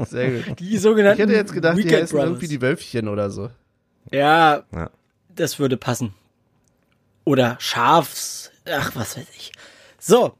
[0.06, 0.60] Sehr gut.
[0.60, 2.30] Die sogenannten Ich hätte jetzt gedacht, die Weekend heißen Brothers.
[2.30, 3.50] irgendwie die Wölfchen oder so.
[4.12, 4.90] Ja, ja.
[5.34, 6.14] das würde passen.
[7.24, 8.52] Oder Schafs.
[8.70, 9.52] Ach, was weiß ich.
[10.00, 10.36] So.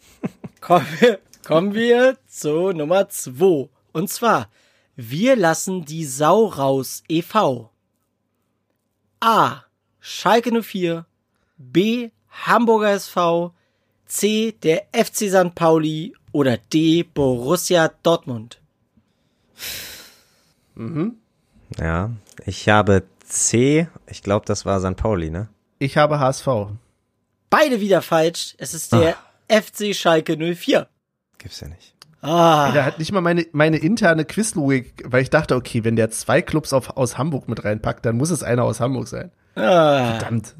[0.60, 3.68] kommen, wir, kommen wir zu Nummer 2.
[3.92, 4.48] Und zwar,
[4.96, 7.70] wir lassen die Sau raus e.V.
[9.20, 9.62] A.
[10.00, 11.06] Schalke 04.
[11.56, 12.10] B.
[12.28, 13.54] Hamburger SV.
[14.06, 14.52] C.
[14.62, 15.54] Der FC St.
[15.54, 16.14] Pauli.
[16.32, 17.02] Oder D.
[17.04, 18.60] Borussia Dortmund.
[21.78, 22.10] ja.
[22.46, 24.96] Ich habe C, ich glaube, das war St.
[24.96, 25.48] Pauli, ne?
[25.78, 26.46] Ich habe HSV.
[27.50, 28.54] Beide wieder falsch.
[28.58, 29.16] Es ist der
[29.48, 30.88] FC Schalke 04.
[31.44, 31.94] Gibt's ja nicht.
[32.22, 32.72] Ah.
[32.72, 36.40] Der hat nicht mal meine, meine interne Quizlogik, weil ich dachte, okay, wenn der zwei
[36.40, 39.30] Clubs auf, aus Hamburg mit reinpackt, dann muss es einer aus Hamburg sein.
[39.56, 40.16] Ah.
[40.16, 40.54] Verdammt.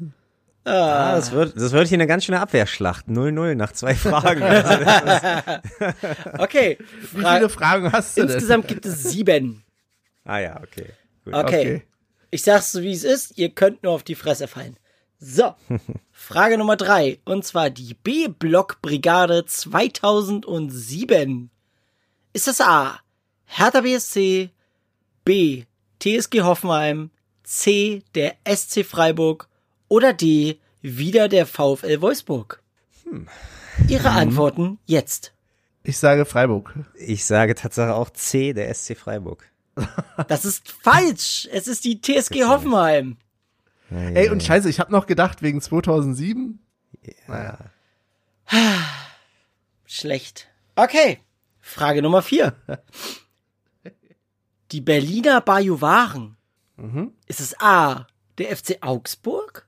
[0.63, 3.07] Ah, das wird, das wird hier eine ganz schöne Abwehrschlacht.
[3.07, 4.41] 0-0 nach zwei Fragen.
[6.37, 6.77] Okay.
[7.13, 8.29] Wie viele Fragen hast du denn?
[8.31, 9.63] Insgesamt gibt es sieben.
[10.23, 10.91] ah ja, okay.
[11.23, 11.33] Gut.
[11.33, 11.43] Okay.
[11.45, 11.83] Okay.
[12.29, 13.39] Ich sag's so, wie es ist.
[13.39, 14.77] Ihr könnt nur auf die Fresse fallen.
[15.19, 15.55] So.
[16.11, 17.19] Frage Nummer drei.
[17.25, 21.49] Und zwar die B-Block-Brigade 2007.
[22.33, 22.99] Ist das A.
[23.45, 24.49] Hertha BSC,
[25.23, 25.65] B.
[25.99, 27.11] TSG Hoffenheim,
[27.43, 28.03] C.
[28.13, 29.47] Der SC Freiburg
[29.87, 30.59] oder D.
[30.81, 32.61] Wieder der VfL Wolfsburg?
[33.87, 35.33] Ihre Antworten jetzt.
[35.83, 36.73] Ich sage Freiburg.
[36.95, 39.49] Ich sage Tatsache auch C, der SC Freiburg.
[40.27, 41.47] Das ist falsch.
[41.51, 43.17] Es ist die TSG Hoffenheim.
[43.91, 46.59] Ey, und scheiße, ich habe noch gedacht, wegen 2007.
[47.27, 47.57] Naja.
[49.85, 50.47] Schlecht.
[50.75, 51.19] Okay.
[51.59, 52.55] Frage Nummer vier.
[54.71, 56.37] Die Berliner Bajuwaren.
[57.27, 58.05] Ist es A,
[58.37, 59.67] der FC Augsburg?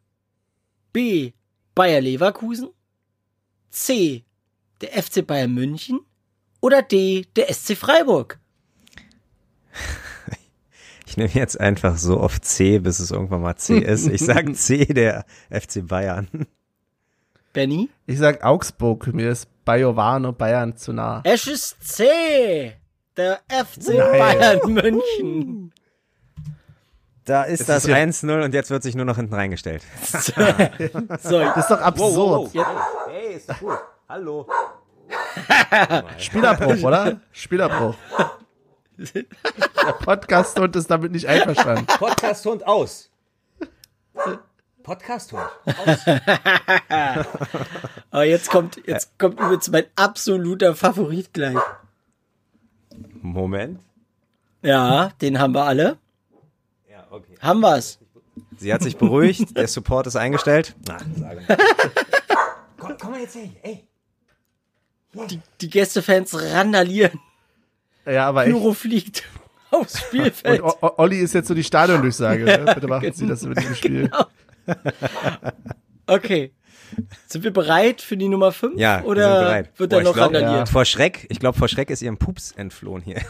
[0.92, 1.32] B,
[1.74, 2.70] Bayer Leverkusen?
[3.70, 4.26] C,
[4.82, 6.02] der FC Bayern München?
[6.60, 8.40] Oder D, der SC Freiburg?
[11.08, 14.08] Ich nehme jetzt einfach so oft C, bis es irgendwann mal C ist.
[14.08, 16.28] Ich sage C, der FC Bayern.
[17.54, 17.90] Benny?
[18.06, 21.22] Ich sag Augsburg, mir ist Bayovano Bayern zu nah.
[21.24, 22.74] Es ist C,
[23.16, 24.20] der FC Nein.
[24.20, 25.74] Bayern München.
[27.24, 29.84] Da ist Es das ist ja- 1-0 und jetzt wird sich nur noch hinten reingestellt.
[30.04, 32.54] So, Das ist doch absurd.
[32.54, 32.66] jetzt,
[33.10, 33.78] Hey, ist gut.
[34.10, 34.46] Hallo.
[36.18, 37.22] Spielerbruch, oder?
[37.32, 37.96] Spielerbruch.
[38.98, 41.86] Der Podcast-Hund ist damit nicht einverstanden.
[41.86, 43.10] Podcast-Hund aus.
[44.82, 45.44] Podcast-Hund.
[48.12, 51.58] aber jetzt kommt, jetzt kommt übrigens mein absoluter Favorit gleich.
[53.22, 53.82] Moment.
[54.64, 55.98] Ja, den haben wir alle.
[56.90, 57.36] Ja, okay.
[57.40, 58.00] Haben wir's.
[58.58, 60.76] Sie hat sich beruhigt, der Support ist eingestellt.
[60.88, 61.46] Na, sage
[62.78, 63.50] komm, komm mal jetzt her.
[63.62, 63.88] Ey.
[65.30, 67.20] Die, die Gästefans randalieren.
[68.08, 68.54] Ja, aber echt.
[68.56, 69.24] Pyro fliegt
[69.72, 70.62] aufs Und Spielfeld.
[70.62, 72.44] O- O- Olli ist jetzt so die Stadiondurchsage.
[72.46, 72.72] Ne?
[72.76, 74.10] Bitte machen Sie das mit dem Spiel.
[76.10, 76.54] Okay.
[77.28, 78.80] Sind wir bereit für die Nummer 5?
[78.80, 79.72] Ja, wir Oder sind bereit.
[79.80, 80.70] wird da noch glaub, randaliert?
[80.70, 83.22] Vor Schreck, ich glaube, vor Schreck ist ihrem Pups entflohen hier.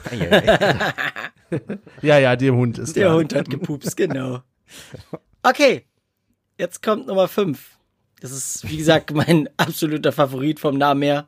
[2.04, 3.16] Ja, ja, dem Hund ist Der da.
[3.16, 4.42] Hund hat gepupst, genau.
[5.42, 5.86] Okay.
[6.60, 7.78] Jetzt kommt Nummer 5.
[8.20, 11.28] Das ist, wie gesagt, mein absoluter Favorit vom Namen her.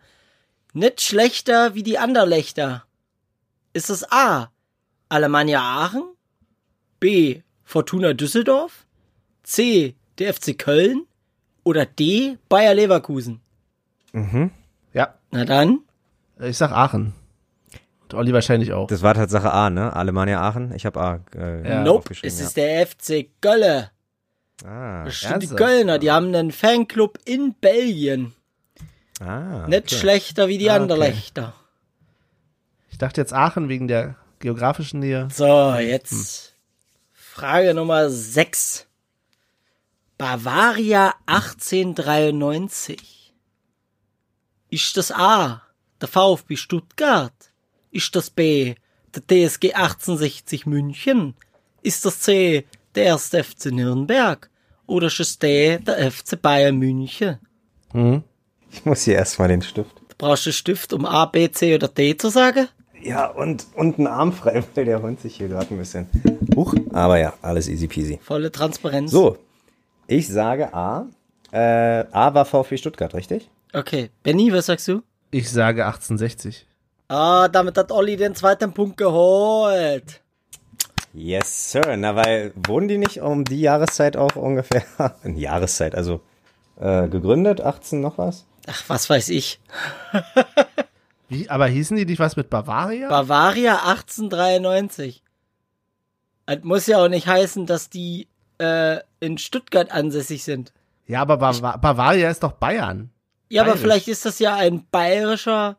[0.73, 2.83] Nicht schlechter wie die Anderlechter.
[3.79, 4.49] Ist es A.
[5.07, 6.03] Alemannia Aachen?
[6.99, 7.43] B.
[7.63, 8.85] Fortuna Düsseldorf?
[9.43, 9.95] C.
[10.17, 11.05] Der FC Köln?
[11.63, 12.37] Oder D.
[12.49, 13.39] Bayer Leverkusen?
[14.91, 15.79] Ja, Na dann.
[16.41, 17.13] ich sag Aachen.
[18.01, 18.87] Und Olli wahrscheinlich auch.
[18.87, 19.95] Das war Tatsache A, ne?
[19.95, 20.73] Alemannia Aachen.
[20.75, 21.83] Ich habe A äh, Ja.
[21.85, 22.13] nope.
[22.21, 23.91] Es ist der FC Gölle.
[24.61, 25.05] ja.
[25.05, 25.47] Das sind die?
[25.47, 25.99] Kölner.
[25.99, 28.33] Die haben einen Fanclub in Belgien.
[29.21, 29.95] Ah, ah, Nicht okay.
[29.95, 30.81] schlechter wie die Ah, okay.
[30.81, 31.53] Anderlechter.
[32.99, 35.29] Ich dachte jetzt Aachen wegen der geografischen Nähe.
[35.33, 36.53] So, jetzt
[37.13, 38.87] Frage Nummer 6.
[40.17, 43.33] Bavaria 1893.
[44.69, 45.61] Ist das A,
[46.01, 47.31] der VfB Stuttgart?
[47.89, 48.75] Ist das B,
[49.15, 51.35] der TSG 1860 München?
[51.81, 53.29] Ist das C, der 1.
[53.29, 54.49] FC Nürnberg?
[54.87, 57.39] Oder ist es D, der FC Bayern München?
[57.93, 58.23] Mhm.
[58.69, 59.95] Ich muss hier erstmal den Stift.
[60.17, 62.67] Brauchst du Stift, um A, B, C oder D zu sagen?
[63.01, 66.07] Ja, und, und einen Arm frei, weil der Hund sich hier gerade ein bisschen.
[66.55, 68.19] Huch, aber ja, alles easy peasy.
[68.21, 69.11] Volle Transparenz.
[69.11, 69.37] So,
[70.07, 71.07] ich sage A.
[71.51, 73.49] Äh, A war VfB Stuttgart, richtig?
[73.73, 74.09] Okay.
[74.23, 75.01] Benny, was sagst du?
[75.31, 76.65] Ich sage 1860.
[77.07, 80.21] Ah, damit hat Olli den zweiten Punkt geholt.
[81.13, 81.97] Yes, Sir.
[81.97, 84.83] Na, weil wurden die nicht um die Jahreszeit auch ungefähr,
[85.23, 86.21] in Jahreszeit, also
[86.79, 88.45] äh, gegründet, 18 noch was?
[88.67, 89.59] Ach, was weiß ich.
[91.29, 93.07] Wie, aber hießen die nicht was mit Bavaria?
[93.09, 95.23] Bavaria 1893.
[96.45, 98.27] Das muss ja auch nicht heißen, dass die
[98.59, 100.73] äh, in Stuttgart ansässig sind.
[101.05, 103.11] ja, aber Bava Bavaria ist doch Bayern.
[103.49, 103.81] Ja, aber Bayerisch.
[103.83, 105.77] vielleicht ist das ja ein bayerischer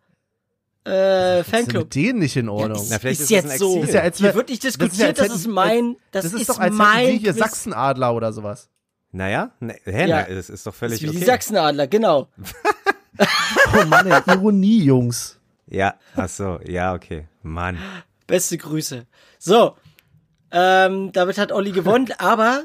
[0.87, 1.85] äh, ist Fanclub.
[1.85, 2.85] mit denen nicht in Ordnung?
[2.89, 3.83] Na, vielleicht ist ist es jetzt ein so.
[3.83, 6.25] Ist ja, als Hier wird nicht das ist ja, diskutiert, als das ist mein, das,
[6.25, 7.35] Das ist, ist doch, als mein hätten die hier.
[7.35, 8.69] Sachsenadler oder sowas.
[9.13, 10.27] Naja, ne, hä, Ja.
[10.29, 11.19] na, das ist doch Das völlig ist wie okay.
[11.19, 12.29] die Sachsenadler, genau.
[13.83, 15.39] Oh Mann, ey, Ironie, Jungs.
[15.71, 17.27] Ja, ach so, ja, okay.
[17.43, 17.79] Mann.
[18.27, 19.07] Beste Grüße.
[19.39, 19.77] So,
[20.53, 22.65] ähm, damit hat Olli gewonnen, aber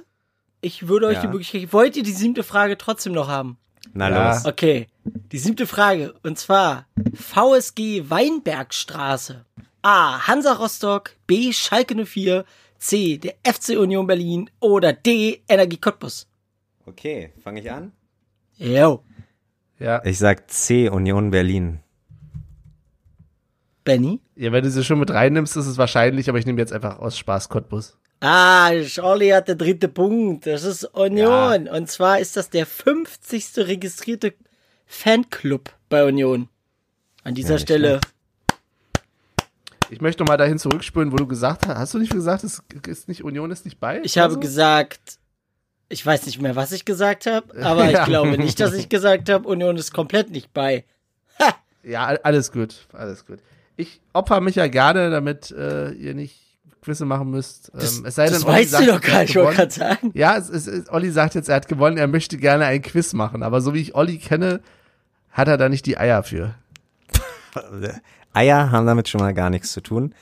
[0.62, 1.22] ich würde euch Ja.
[1.22, 3.58] die Möglichkeit, wollt ihr die siebte Frage trotzdem noch haben?
[3.94, 4.34] Na Ja.
[4.34, 4.46] los.
[4.46, 4.88] Okay,
[5.32, 9.46] die siebte Frage, und zwar VSG Weinbergstraße.
[9.84, 10.28] A.
[10.28, 11.54] Hansa Rostock, B.
[11.54, 12.44] Schalke 04,
[12.80, 13.18] C.
[13.20, 15.44] Der FC Union Berlin oder D.
[15.48, 16.28] Energie Cottbus.
[16.88, 17.92] Okay, fange ich an?
[18.58, 19.04] Jo,
[19.80, 20.02] Ja.
[20.06, 21.80] Ich sag C, Union Berlin.
[23.86, 24.20] Benny.
[24.36, 27.00] ja, wenn du sie schon mit reinnimmst, ist es wahrscheinlich, aber ich nehme jetzt einfach
[27.00, 27.98] aus Spaß Cottbus.
[28.20, 28.72] Ah,
[29.02, 30.48] Olli hat der dritte Punkt.
[30.48, 31.68] Das ist Union.
[31.68, 33.58] Und zwar ist das der 50.
[33.58, 34.34] registrierte
[34.88, 36.50] Fanclub bei Union.
[37.24, 38.02] An dieser Ja, Stelle.
[39.90, 43.08] Ich möchte mal dahin zurückspüren, wo du gesagt hast, hast du nicht gesagt, es ist
[43.08, 44.02] nicht Union ist nicht bei?
[44.04, 44.40] Ich habe Also?
[44.40, 45.20] gesagt,
[45.90, 48.06] ich weiß nicht mehr, was ich gesagt habe, aber ich Ja.
[48.06, 50.86] glaube nicht, dass ich gesagt habe, Union ist komplett nicht bei.
[51.84, 53.38] Ja, all- alles gut, alles gut.
[53.78, 56.46] Ich opfer mich ja gerne, damit äh, ihr nicht
[56.86, 57.72] Quizze machen müsst.
[57.74, 59.56] Das, ähm, es sei das denn, Olli weißt sagt, du doch gar nicht, ich wollte
[59.56, 60.12] gerade sagen.
[60.14, 63.14] Ja, es ist, es, Olli sagt jetzt, er hat gewonnen, er möchte gerne ein Quiz
[63.14, 64.62] machen, aber so wie ich Olli kenne,
[65.32, 66.54] hat er da nicht die Eier für.
[68.34, 70.14] Eier haben damit schon mal gar nichts zu tun.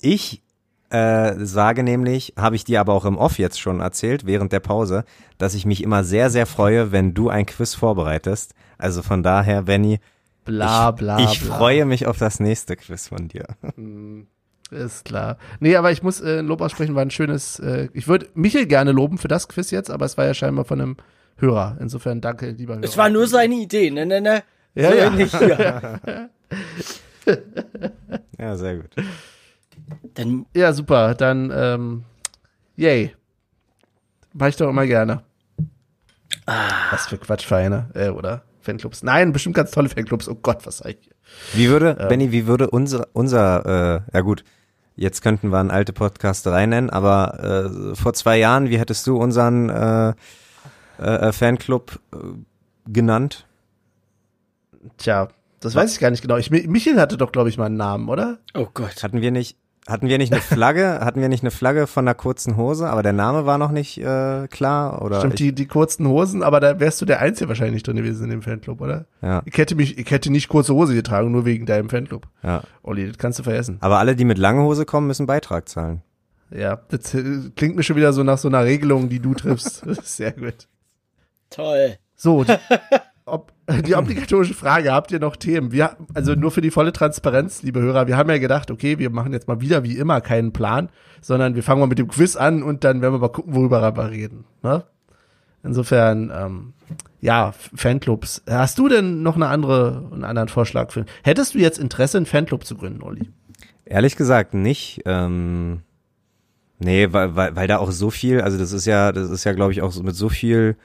[0.00, 0.42] Ich
[0.90, 4.60] äh, sage nämlich, habe ich dir aber auch im Off jetzt schon erzählt, während der
[4.60, 5.04] Pause,
[5.38, 8.54] dass ich mich immer sehr, sehr freue, wenn du ein Quiz vorbereitest.
[8.78, 10.00] Also von daher, Benny,
[10.44, 11.56] Bla ich, bla ich bla.
[11.56, 13.46] freue mich auf das nächste Quiz von dir.
[14.70, 15.36] Ist klar.
[15.60, 17.58] Nee, aber ich muss äh, ein Lob aussprechen, war ein schönes.
[17.58, 20.64] Äh, ich würde Michel gerne loben für das Quiz jetzt, aber es war ja scheinbar
[20.64, 20.96] von einem
[21.36, 21.76] Hörer.
[21.80, 22.84] Insofern danke, lieber Hörer.
[22.84, 24.42] Es war nur seine Idee, ne, ne, ne.
[24.74, 25.10] Ja, so ja.
[25.10, 26.00] Nicht, ja.
[28.38, 28.90] Ja, sehr gut.
[30.14, 31.14] Dann, Ja, super.
[31.14, 32.04] Dann, ähm,
[32.76, 33.14] yay.
[34.32, 35.22] Mach ich doch immer gerne.
[36.90, 39.02] Was für Quatschvereine, äh, oder Fanclubs.
[39.02, 40.28] Nein, bestimmt ganz tolle Fanclubs.
[40.28, 41.14] Oh Gott, was sag ich hier?
[41.54, 44.44] Wie würde, Benny, wie würde unser, unser, äh, ja gut,
[44.96, 49.16] jetzt könnten wir einen alte Podcasterei nennen, aber äh, vor zwei Jahren, wie hättest du
[49.16, 50.14] unseren äh,
[50.98, 52.16] äh, Fanclub äh,
[52.86, 53.46] genannt?
[54.98, 55.28] Tja,
[55.60, 56.36] das weiß ich gar nicht genau.
[56.36, 58.38] Ich, Michel hatte doch, glaube ich, mal einen Namen, oder?
[58.54, 59.02] oh Gott.
[59.02, 59.56] Hatten wir nicht,
[59.88, 63.02] hatten wir nicht eine Flagge, hatten wir nicht eine Flagge von einer kurzen Hose, aber
[63.02, 66.78] der Name war noch nicht äh, klar oder Stimmt, die, die kurzen Hosen, aber da
[66.80, 69.06] wärst du der Einzige wahrscheinlich drin gewesen in dem Fanclub, oder?
[69.22, 72.26] ja, Ich hätte mich, ich hätte nicht kurze Hose getragen, nur wegen deinem Fanclub.
[72.42, 72.62] ja.
[72.82, 73.78] Olli, das kannst du vergessen.
[73.80, 76.02] Aber alle, die mit lange Hose kommen, müssen Beitrag zahlen.
[76.50, 79.86] Ja, das äh, klingt mir schon wieder so nach so einer Regelung, die du triffst.
[79.86, 80.68] Das ist Sehr gut.
[81.50, 81.96] Toll.
[82.14, 82.44] So,
[83.24, 83.52] ob,
[83.86, 85.72] die obligatorische Frage, habt ihr noch Themen?
[85.72, 89.10] Wir, also nur für die volle Transparenz, liebe Hörer, wir haben ja gedacht, okay, wir
[89.10, 90.88] machen jetzt mal wieder wie immer keinen Plan,
[91.20, 93.80] sondern wir fangen mal mit dem Quiz an und dann werden wir mal gucken, worüber
[93.80, 94.44] wir reden.
[94.62, 94.84] Ne?
[95.62, 96.72] Insofern, ähm,
[97.20, 98.42] ja, Fanclubs.
[98.48, 101.04] Hast du denn noch eine andere, einen anderen Vorschlag für?
[101.22, 103.30] Hättest du jetzt Interesse, einen Fanclub zu gründen, Olli?
[103.84, 105.02] Ehrlich gesagt nicht.
[105.06, 105.82] Ähm,
[106.80, 109.52] nee, weil, weil, weil da auch so viel, also das ist ja, das ist ja,
[109.52, 110.76] glaube ich, auch mit so viel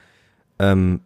[0.60, 1.00] ähm,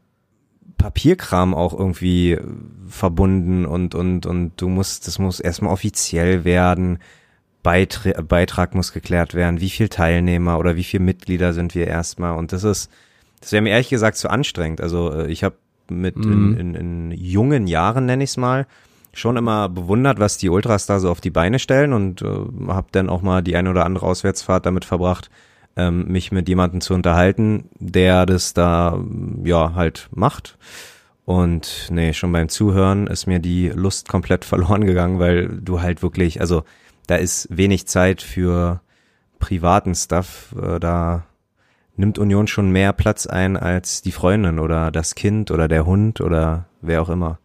[0.83, 2.43] Papierkram auch irgendwie äh,
[2.89, 6.99] verbunden und und und du musst, das muss erstmal offiziell werden.
[7.63, 12.37] Beitra Beitrag muss geklärt werden, wie viel Teilnehmer oder wie viele Mitglieder sind wir erstmal
[12.37, 12.91] und das ist,
[13.41, 14.81] das wäre mir ehrlich gesagt zu anstrengend.
[14.81, 15.55] Also äh, ich habe
[15.89, 16.33] mit Mhm.
[16.33, 18.67] in, in, in jungen Jahren nenne ich es mal
[19.13, 22.27] schon immer bewundert, was die Ultras da so auf die Beine stellen und äh,
[22.69, 25.31] habe dann auch mal die eine oder andere Auswärtsfahrt damit verbracht,
[25.77, 29.03] ähm, mich mit jemandem zu unterhalten, der das da
[29.45, 30.59] ja halt macht.
[31.25, 36.03] Und nee, schon beim Zuhören ist mir die Lust komplett verloren gegangen, weil du halt
[36.03, 36.65] wirklich, also
[37.07, 38.81] da ist wenig Zeit für
[39.39, 40.55] privaten Stuff.
[40.61, 41.25] Äh, da
[41.97, 46.21] nimmt Union schon mehr Platz ein als die Freundin oder das Kind oder der Hund
[46.21, 47.39] oder wer auch immer.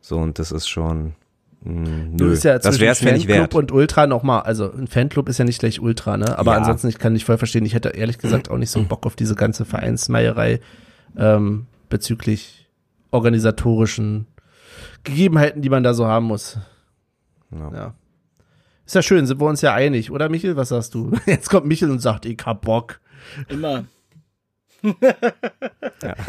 [0.00, 1.14] So, und das ist schon,
[1.62, 3.54] mh, Du nö, bist ja das zwischen wäre es mir nicht Fanclub wert.
[3.54, 6.38] und Ultra nochmal, also ein Fanclub ist ja nicht gleich Ultra, ne?
[6.38, 6.58] Aber Ja.
[6.58, 9.16] ansonsten, ich kann dich voll verstehen, ich hätte ehrlich gesagt auch nicht so Bock auf
[9.16, 10.60] diese ganze Vereinsmeierei
[11.16, 12.68] ähm, bezüglich
[13.10, 14.26] organisatorischen
[15.04, 16.58] Gegebenheiten, die man da so haben muss.
[17.50, 17.72] Ja.
[17.74, 17.94] Ja.
[18.86, 20.56] Ist ja schön, sind wir uns ja einig, oder Michel?
[20.56, 21.12] Was sagst du?
[21.26, 23.00] Jetzt kommt Michel und sagt, ich hab Bock.
[23.48, 23.84] Immer.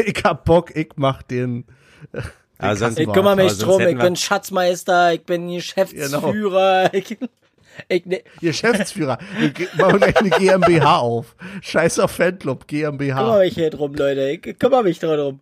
[0.05, 1.65] Ich hab Bock, ich mach den.
[2.62, 6.91] Also sonst, Ich kümmere mich drum, ich bin Schatzmeister, ich bin Geschäftsführer.
[7.01, 7.18] Ich,
[7.88, 9.18] ich, ne, Geschäftsführer.
[9.78, 11.36] Machen gleich eine GmbH auf.
[11.62, 13.39] Scheiß auf Fanclub, kümmere GmbH.
[13.39, 14.30] mich hier drum, Leute.
[14.30, 15.39] Ich kümmere mich drum.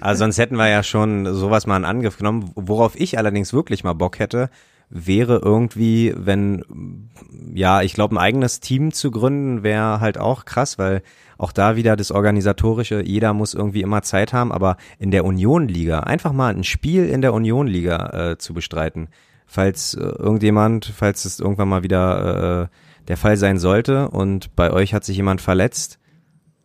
[0.00, 2.50] Also sonst hätten wir ja schon sowas mal in Angriff genommen.
[2.56, 4.48] Worauf ich allerdings wirklich mal Bock hätte,
[4.88, 7.08] wäre irgendwie, wenn,
[7.54, 11.02] ja, ich glaube, ein eigenes Team zu gründen, wäre halt auch krass, weil
[11.40, 16.00] auch da wieder das Organisatorische, jeder muss irgendwie immer Zeit haben, aber in der Union-Liga,
[16.00, 19.08] einfach mal ein Spiel in der Union-Liga äh, zu bestreiten,
[19.46, 22.76] falls äh, irgendjemand, falls es irgendwann mal wieder äh,
[23.08, 25.98] der Fall sein sollte und bei euch hat sich jemand verletzt,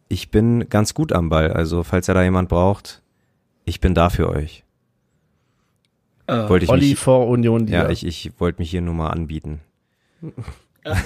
[0.10, 1.54] ich bin ganz gut am Ball.
[1.54, 3.02] Also falls ihr da jemand braucht,
[3.64, 4.66] ich bin da für euch.
[6.28, 7.92] Äh, Wollte ich Olli mich, vor Union ja, Liga.
[7.92, 9.62] ich, ich wollte mich hier nur mal anbieten.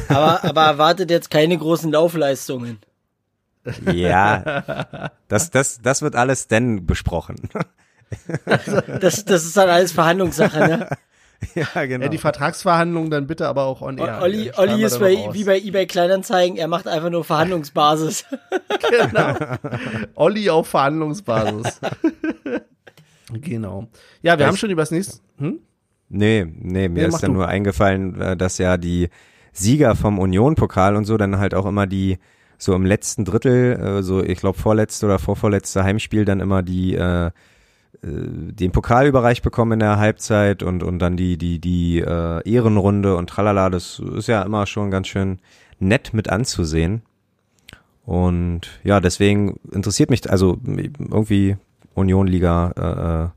[0.09, 2.80] aber, aber erwartet jetzt keine großen Laufleistungen.
[3.93, 7.36] Ja, das, das, das wird alles denn besprochen.
[9.01, 10.89] Das, das ist dann alles Verhandlungssache, ne?
[11.55, 12.03] ja, genau.
[12.05, 14.20] Ja, die Vertragsverhandlungen dann bitte aber auch on air.
[14.22, 18.26] Olli, Olli ist dann bei, wie bei eBay Kleinanzeigen, er macht einfach nur Verhandlungsbasis.
[18.89, 19.36] Genau.
[20.15, 21.80] Olli auf Verhandlungsbasis.
[23.34, 23.88] genau.
[24.22, 25.20] Ja, wir Das- haben schon über das nächste.
[25.38, 25.59] Hm?
[26.09, 27.38] Nee, nee, mir Nee, ist dann du.
[27.38, 29.09] nur eingefallen, äh, dass ja die
[29.53, 32.17] Sieger vom Union-Pokal und so dann halt auch immer die
[32.60, 36.93] so im letzten Drittel, äh, so ich glaube vorletzte oder vorvorletzte Heimspiel dann immer die
[36.93, 37.32] äh, äh,
[38.01, 43.16] den Pokal überreicht bekommen in der Halbzeit und und dann die die die äh, Ehrenrunde
[43.16, 45.39] und tralala, das ist ja immer schon ganz schön
[45.80, 47.01] nett mit anzusehen.
[48.05, 51.57] Und ja, deswegen interessiert mich also irgendwie
[51.93, 53.30] Union-Liga äh, äh,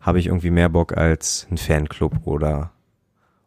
[0.00, 2.70] habe ich irgendwie mehr Bock als ein Fanclub oder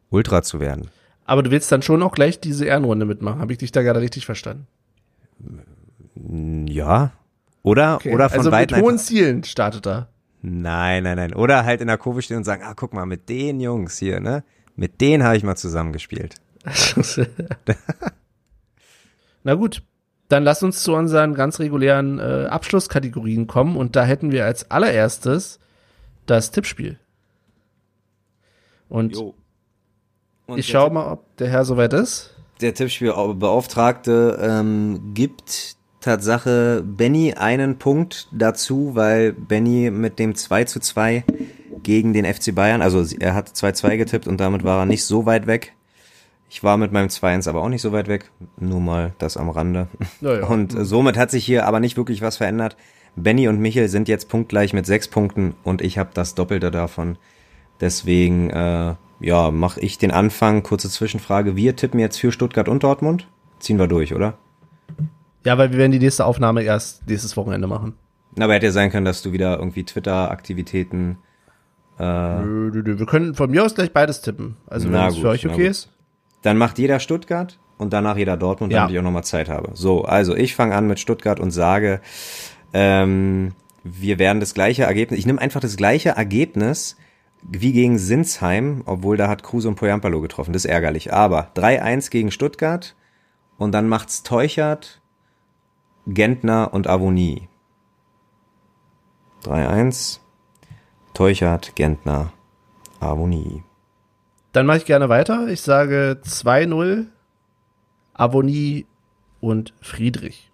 [0.10, 0.90] Ultra zu werden.
[1.26, 3.40] Aber du willst dann schon auch gleich diese Ehrenrunde mitmachen.
[3.40, 4.68] Habe ich dich da gerade richtig verstanden?
[6.16, 7.12] Ja.
[7.64, 8.14] Oder, Okay.
[8.14, 8.76] oder von also beiden.
[8.78, 10.08] mit hohen Zielen startet er.
[10.42, 11.34] Nein, nein, nein.
[11.34, 14.20] Oder halt in der Kurve stehen und sagen, ah, guck mal, mit den Jungs hier,
[14.20, 14.44] ne?
[14.76, 16.36] Mit denen habe ich mal zusammengespielt.
[19.44, 19.82] Na gut,
[20.30, 24.70] dann lass uns zu unseren ganz regulären äh, Abschlusskategorien kommen und da hätten wir als
[24.70, 25.60] allererstes
[26.26, 27.00] das Tippspiel.
[28.90, 32.34] Und Und ich schaue mal, ob der Herr soweit ist.
[32.62, 40.80] Der Tippspielbeauftragte ähm, gibt Tatsache Benny einen Punkt dazu, weil Benny mit dem 2 zu
[40.80, 41.24] 2
[41.84, 45.26] gegen den FC Bayern, also er hat 2-2 getippt und damit war er nicht so
[45.26, 45.74] weit weg.
[46.50, 48.32] Ich war mit meinem 2-1 aber auch nicht so weit weg.
[48.58, 49.88] Nur mal das am Rande.
[50.22, 50.46] Naja.
[50.48, 52.78] Und äh, somit hat sich hier aber nicht wirklich was verändert.
[53.18, 57.18] Benny und Michel sind jetzt punktgleich mit sechs Punkten und ich habe das Doppelte davon.
[57.82, 60.64] Deswegen, äh, ja, mache ich den Anfang.
[60.64, 61.56] Kurze Zwischenfrage.
[61.56, 63.28] Wir tippen jetzt für Stuttgart und Dortmund.
[63.60, 64.38] Ziehen wir durch, oder?
[65.46, 67.94] Ja, weil wir werden die nächste Aufnahme erst nächstes Wochenende machen.
[68.36, 71.18] Na, Aber hätte ja sein können, dass du wieder irgendwie Twitter-Aktivitäten.
[72.00, 73.00] Äh, Nö, nö, nö.
[73.00, 74.58] Wir können von mir aus gleich beides tippen.
[74.68, 75.92] Also wenn es für euch okay ist.
[76.44, 78.82] dann macht jeder Stuttgart und danach jeder Dortmund, Ja.
[78.82, 79.72] damit ich auch nochmal Zeit habe.
[79.74, 82.02] So, also ich fange an mit Stuttgart und sage,
[82.74, 83.54] ähm,
[83.84, 86.98] wir werden das gleiche Ergebnis, ich nehme einfach das gleiche Ergebnis
[87.42, 91.14] wie gegen Sinsheim, obwohl da hat Kruse und Poyampalo getroffen, das ist ärgerlich.
[91.14, 92.96] Aber 3-1 gegen Stuttgart
[93.58, 95.02] und dann macht's Teuchert,
[96.06, 97.48] Gentner und Avonie.
[99.44, 100.20] 3-1,
[101.14, 102.32] Teuchert, Gentner,
[103.00, 103.64] Avonie.
[104.52, 105.48] Dann mache ich gerne weiter.
[105.48, 107.08] Ich sage 2-0,
[108.14, 108.86] Avonie
[109.40, 110.52] und Friedrich.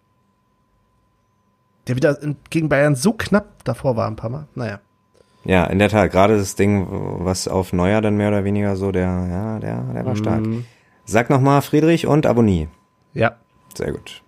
[1.88, 2.18] Der wieder
[2.50, 4.48] gegen Bayern so knapp davor war ein paar Mal.
[4.56, 4.80] Naja.
[5.46, 8.92] Ja, in der Tat, gerade das Ding, was auf Neuer dann mehr oder weniger so,
[8.92, 10.46] der, ja, der, der war stark.
[10.46, 10.66] Mhm.
[11.06, 12.70] Sag nochmal Friedrich und Abonnie.
[13.14, 13.38] Ja.
[13.76, 14.24] Sehr gut.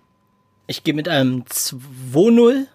[0.66, 2.66] Ich gehe mit einem 2-0.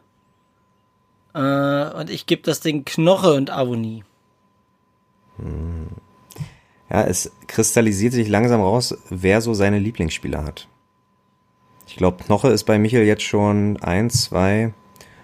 [1.33, 4.03] Äh, und ich gebe das Ding Knoche und Avonie.
[6.89, 10.67] Ja, es kristallisiert sich langsam raus, wer so seine Lieblingsspieler hat.
[11.87, 14.73] Ich glaube, Knoche ist bei Michel jetzt schon eins, zwei,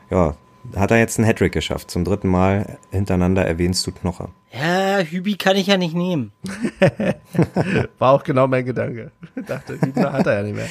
[0.09, 0.35] ja,
[0.75, 1.91] hat er jetzt einen Hattrick geschafft.
[1.91, 4.29] Zum dritten Mal hintereinander erwähnst du Knoche.
[4.51, 6.31] Ja, Hübi kann ich ja nicht nehmen.
[7.99, 9.11] War auch genau mein Gedanke.
[9.35, 10.67] Dachte, Hübner hat er ja nicht mehr.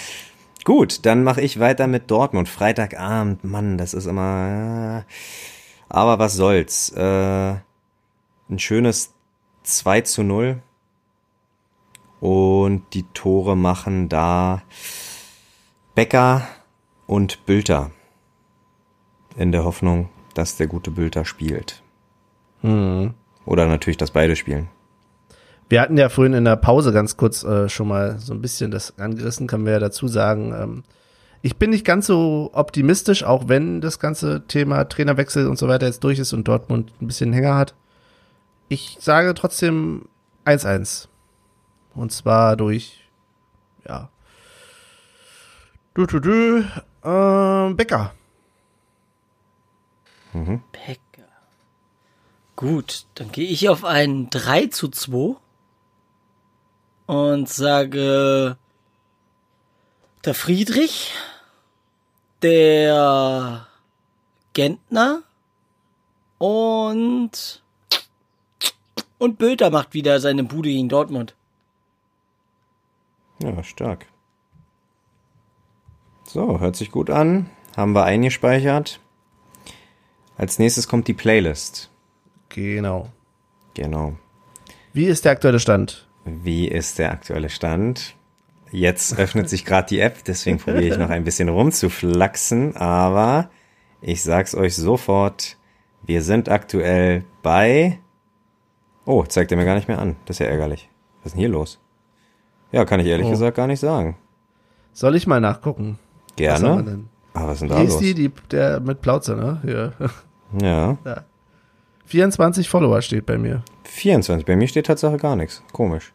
[0.65, 2.49] Gut, dann mache ich weiter mit Dortmund.
[2.49, 5.05] Freitagabend, Mann, das ist immer.
[5.07, 5.13] Äh,
[5.89, 6.91] Aber was soll's.
[6.91, 7.55] Äh,
[8.49, 9.15] ein schönes
[9.63, 10.63] 2 zu 0.
[12.21, 14.63] Und die Tore machen da
[15.95, 16.49] Becker
[17.07, 17.91] und Bülter.
[19.37, 21.82] In der Hoffnung, dass der gute Bülter spielt.
[23.45, 24.68] Oder natürlich, dass beide spielen.
[25.68, 28.70] Wir hatten ja vorhin in der Pause ganz kurz äh, schon mal so ein bisschen
[28.70, 30.55] das angerissen, können wir ja dazu sagen.
[30.57, 30.84] Ähm,
[31.43, 35.87] ich bin nicht ganz so optimistisch, auch wenn das ganze Thema Trainerwechsel und so weiter
[35.87, 37.74] jetzt durch ist und Dortmund ein bisschen Hänger hat.
[38.68, 40.09] Ich sage trotzdem
[40.45, 41.09] 1-1.
[41.95, 43.09] Und zwar durch,
[43.89, 44.11] ja,
[45.95, 46.64] du, du, du,
[47.03, 48.12] äh, Becker.
[50.45, 51.28] Becker.
[52.57, 55.37] Gut, dann gehe ich auf ein 3 zu 2
[57.07, 58.57] und sage
[60.24, 61.12] der Friedrich,
[62.43, 63.66] der
[64.53, 65.22] Gentner
[66.39, 67.62] und
[69.18, 71.34] und Bülter macht wieder seine Bude gegen Dortmund.
[73.39, 74.07] Ja, stark.
[76.24, 77.51] So, hört sich gut an.
[77.76, 79.01] Haben wir eingespeichert.
[80.37, 81.91] Als nächstes kommt die Playlist.
[82.49, 83.11] Genau.
[83.74, 84.14] Genau.
[84.93, 86.07] Wie ist der aktuelle Stand?
[86.24, 88.14] Wie ist der aktuelle Stand?
[88.72, 93.49] Jetzt öffnet sich gerade die App, deswegen probiere ich noch ein bisschen rumzuflaxen, aber
[94.01, 95.57] ich sag's euch sofort,
[96.03, 97.99] wir sind aktuell bei
[99.05, 100.16] Oh, zeigt er mir gar nicht mehr an.
[100.24, 100.89] Das ist ja ärgerlich.
[101.22, 101.78] Was ist denn hier los?
[102.72, 103.30] Ja, kann ich ehrlich Oh.
[103.30, 104.16] gesagt gar nicht sagen.
[104.93, 106.01] Soll ich mal nachgucken?
[106.34, 107.05] Gerne.
[107.37, 108.01] Aber was ist denn da ist los?
[108.01, 109.61] die, die, der mit Plauze, ne?
[109.62, 109.93] Hier.
[110.61, 110.97] Ja.
[112.07, 113.62] 24 Follower steht bei mir.
[113.84, 114.47] 24.
[114.47, 115.62] Bei mir steht Tatsache gar nichts.
[115.72, 116.12] Komisch.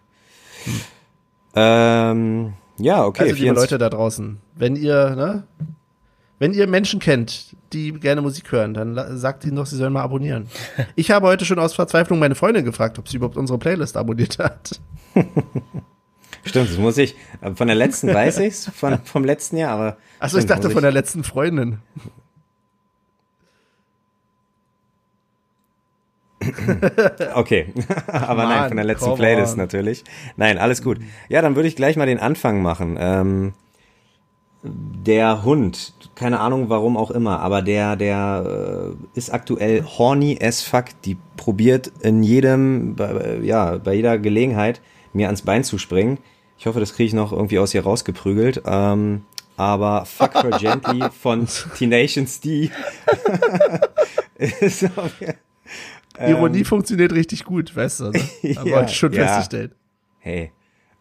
[1.54, 3.24] Ähm, ja, okay.
[3.24, 5.44] also, liebe 24 Leute da draußen, wenn ihr, ne?
[6.40, 10.02] Wenn ihr Menschen kennt, die gerne Musik hören, dann sagt ihnen doch, sie sollen mal
[10.02, 10.48] abonnieren.
[10.96, 14.40] Ich habe heute schon aus Verzweiflung meine Freundin gefragt, ob sie überhaupt unsere Playlist abonniert
[14.40, 14.80] hat.
[16.44, 17.16] Stimmt, das muss ich.
[17.42, 19.98] äh, Von der letzten weiß ich's, von, vom letzten Jahr, aber.
[20.20, 21.80] Achso, ich dachte muss von der letzten Freundin.
[27.36, 27.72] Okay,
[28.08, 29.58] aber nein, Mann, von der letzten Playlist on.
[29.60, 30.04] natürlich.
[30.38, 30.98] Nein, alles gut.
[31.30, 32.98] Ja, dann würde ich gleich mal den Anfang machen.
[33.00, 33.54] Ähm,
[34.64, 40.62] der Hund, keine Ahnung warum auch immer, aber der, der äh, ist aktuell horny as
[40.64, 40.86] fuck.
[41.06, 44.82] Die probiert in jedem, bei- ja, bei jeder Gelegenheit
[45.14, 46.18] mir ans Bein zu springen.
[46.62, 48.62] Ich hoffe, das kriege ich noch irgendwie aus ihr rausgeprügelt.
[48.68, 49.24] Ähm,
[49.58, 52.70] aber Fuck Her Gently von T-Nations D.
[54.38, 55.34] ist auf jeden-
[56.20, 58.22] Ironie funktioniert richtig gut, weißt du, ne?
[58.58, 59.26] Aber Ja, schon ja.
[59.26, 59.72] festgestellt.
[60.20, 60.52] Hey,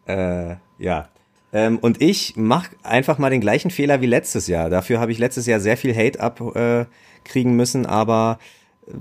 [0.07, 1.09] äh, ja.
[1.53, 4.71] Ähm, und ich mach einfach mal den gleichen Fehler wie letztes Jahr.
[4.71, 8.39] Dafür habe ich letztes Jahr sehr viel Hate abkriegen äh, müssen, aber
[8.87, 8.93] äh,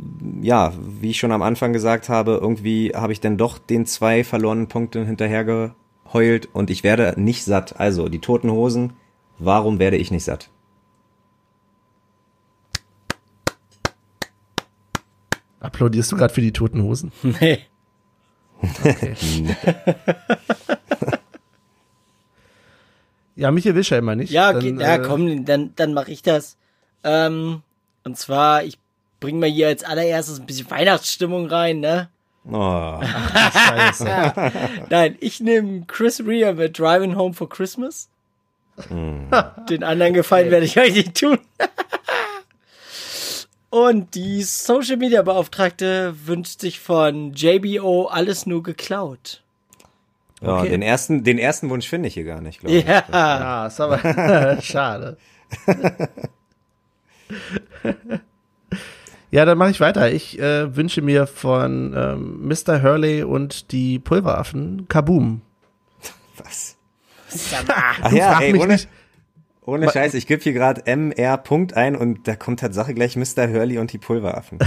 [0.46, 4.24] ja, wie ich schon am Anfang gesagt habe, irgendwie habe ich dann doch den zwei
[4.24, 5.06] verlorenen Punkten
[6.12, 7.78] hinterhergeheult und ich werde nicht satt.
[7.78, 8.94] Also, die toten Hosen,
[9.38, 10.50] warum werde ich nicht satt?
[15.60, 17.12] Applaudierst du gerade für die toten Hosen?
[17.22, 17.60] Nee.
[18.62, 19.16] Okay.
[23.34, 24.30] ja, Michael will scheinbar nicht.
[24.30, 26.58] Ja, Dann, okay, ja, äh, komm, dann, dann mache ich das.
[27.02, 27.62] Ähm,
[28.04, 28.78] und zwar, ich
[29.18, 32.10] bring mal hier als allererstes ein bisschen Weihnachtsstimmung rein, ne?
[32.50, 34.52] Oh, Scheiße.
[34.88, 38.08] Nein, ich nehme Chris Rea mit Driving Home for Christmas.
[38.88, 41.38] Den anderen Gefallen werde ich euch nicht tun.
[43.68, 49.42] Und die Social Media Beauftragte wünscht sich von JBO alles nur geklaut.
[50.40, 50.70] ja, Okay.
[50.70, 52.84] den ersten, den ersten Wunsch finde ich hier gar nicht, glaube ich.
[52.86, 53.04] Ja.
[53.12, 55.18] Ja, ist aber schade.
[59.30, 60.10] ja, dann mache ich weiter.
[60.12, 62.82] Ich äh, wünsche mir von ähm, Mr.
[62.82, 65.42] Hurley und die Pulveraffen Kaboom.
[66.36, 66.76] Was?
[68.02, 68.88] Ach ja, frag ey, mich ohne, nicht.
[69.64, 73.16] ohne Ma- Scheiß, ich gebe hier gerade MR Punkt ein und da kommt Tatsache gleich
[73.16, 73.48] Mr.
[73.48, 74.58] Hurley und die Pulveraffen.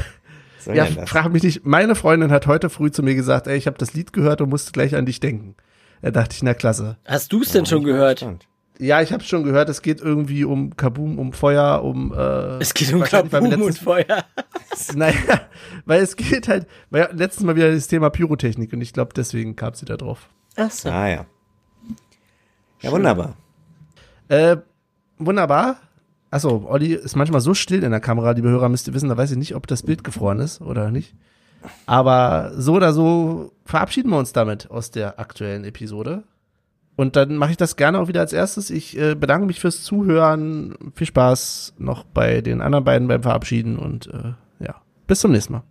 [0.73, 1.65] Ja, frag mich nicht.
[1.65, 4.49] Meine Freundin hat heute früh zu mir gesagt, ey, ich habe das Lied gehört und
[4.49, 5.55] musste gleich an dich denken.
[6.01, 6.97] Da dachte ich, na klasse.
[7.05, 8.19] Hast du es denn schon gehört?
[8.19, 8.47] Spannend.
[8.79, 12.73] Ja, ich habe schon gehört, es geht irgendwie um Kaboom, um Feuer, um äh, Es
[12.73, 14.05] geht um Kaboom und letztens- Feuer.
[14.95, 15.41] Naja,
[15.85, 19.11] weil es geht halt, weil ja, letztes Mal wieder das Thema Pyrotechnik und ich glaube,
[19.15, 20.29] deswegen kam sie da drauf.
[20.55, 20.89] Ach so.
[20.89, 21.25] Ah ja.
[22.81, 23.35] Ja, wunderbar.
[24.29, 24.57] Äh,
[25.19, 25.77] wunderbar.
[26.31, 29.15] Achso, Olli ist manchmal so still in der Kamera, liebe Hörer, müsst ihr wissen, da
[29.15, 31.13] weiß ich nicht, ob das Bild gefroren ist oder nicht.
[31.85, 36.23] Aber so oder so verabschieden wir uns damit aus der aktuellen Episode.
[36.95, 38.69] Und dann mache ich das gerne auch wieder als erstes.
[38.69, 40.75] Ich äh, bedanke mich fürs Zuhören.
[40.95, 44.33] Viel Spaß noch bei den anderen beiden beim Verabschieden und äh,
[44.63, 44.75] ja,
[45.07, 45.63] bis zum nächsten Mal.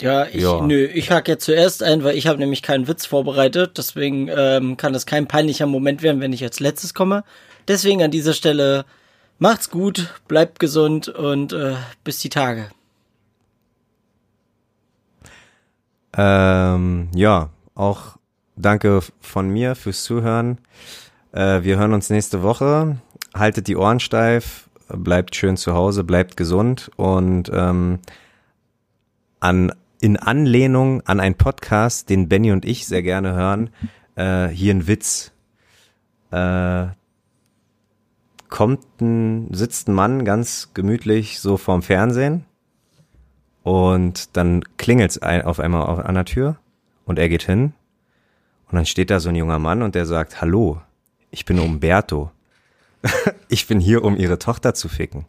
[0.00, 0.60] Ja, ich, Ja.
[0.64, 3.78] nö, ich hake jetzt zuerst ein, weil ich habe nämlich keinen Witz vorbereitet.
[3.78, 7.24] Deswegen ähm, kann das kein peinlicher Moment werden, wenn ich als letztes komme.
[7.68, 8.84] Deswegen an dieser Stelle
[9.38, 12.70] macht's gut, bleibt gesund und äh, bis die Tage.
[16.16, 18.17] Ähm, ja, auch
[18.58, 20.58] danke von mir fürs Zuhören.
[21.32, 22.98] Äh, wir hören uns nächste Woche.
[23.34, 28.00] Haltet die Ohren steif, bleibt schön zu Hause, bleibt gesund und ähm,
[29.40, 33.70] an in Anlehnung an einen Podcast, den Benny und ich sehr gerne hören,
[34.14, 35.32] äh, hier ein Witz.
[36.30, 36.86] Äh,
[38.48, 42.44] kommt ein, sitzt ein Mann ganz gemütlich so vorm Fernsehen
[43.62, 46.56] und dann klingelt's ein, auf einmal an der Tür
[47.04, 47.74] und er geht hin
[48.70, 50.80] und dann steht da so ein junger Mann und der sagt, hallo,
[51.30, 52.30] ich bin Umberto.
[53.48, 55.26] ich bin hier, um ihre Tochter zu ficken.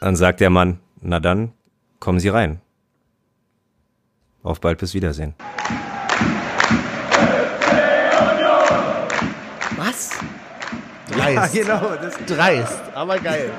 [0.00, 1.52] Dann sagt der Mann, na dann,
[1.98, 2.60] kommen Sie rein.
[4.42, 5.34] Auf bald, bis Wiedersehen.
[9.76, 10.10] Was?
[11.10, 11.54] Dreist.
[11.54, 11.96] genau.
[11.96, 13.50] Das Dreist, aber geil.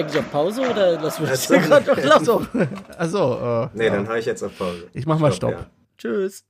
[0.00, 2.68] Eigentlich auf Pause oder lassen wir das hier gerade noch laufen?
[2.96, 4.88] Also, äh, nee, dann habe ich jetzt auf Pause.
[4.92, 5.60] ich mach mal Stopp, Stopp.
[5.62, 5.70] ja.
[5.98, 6.44] Tschüss.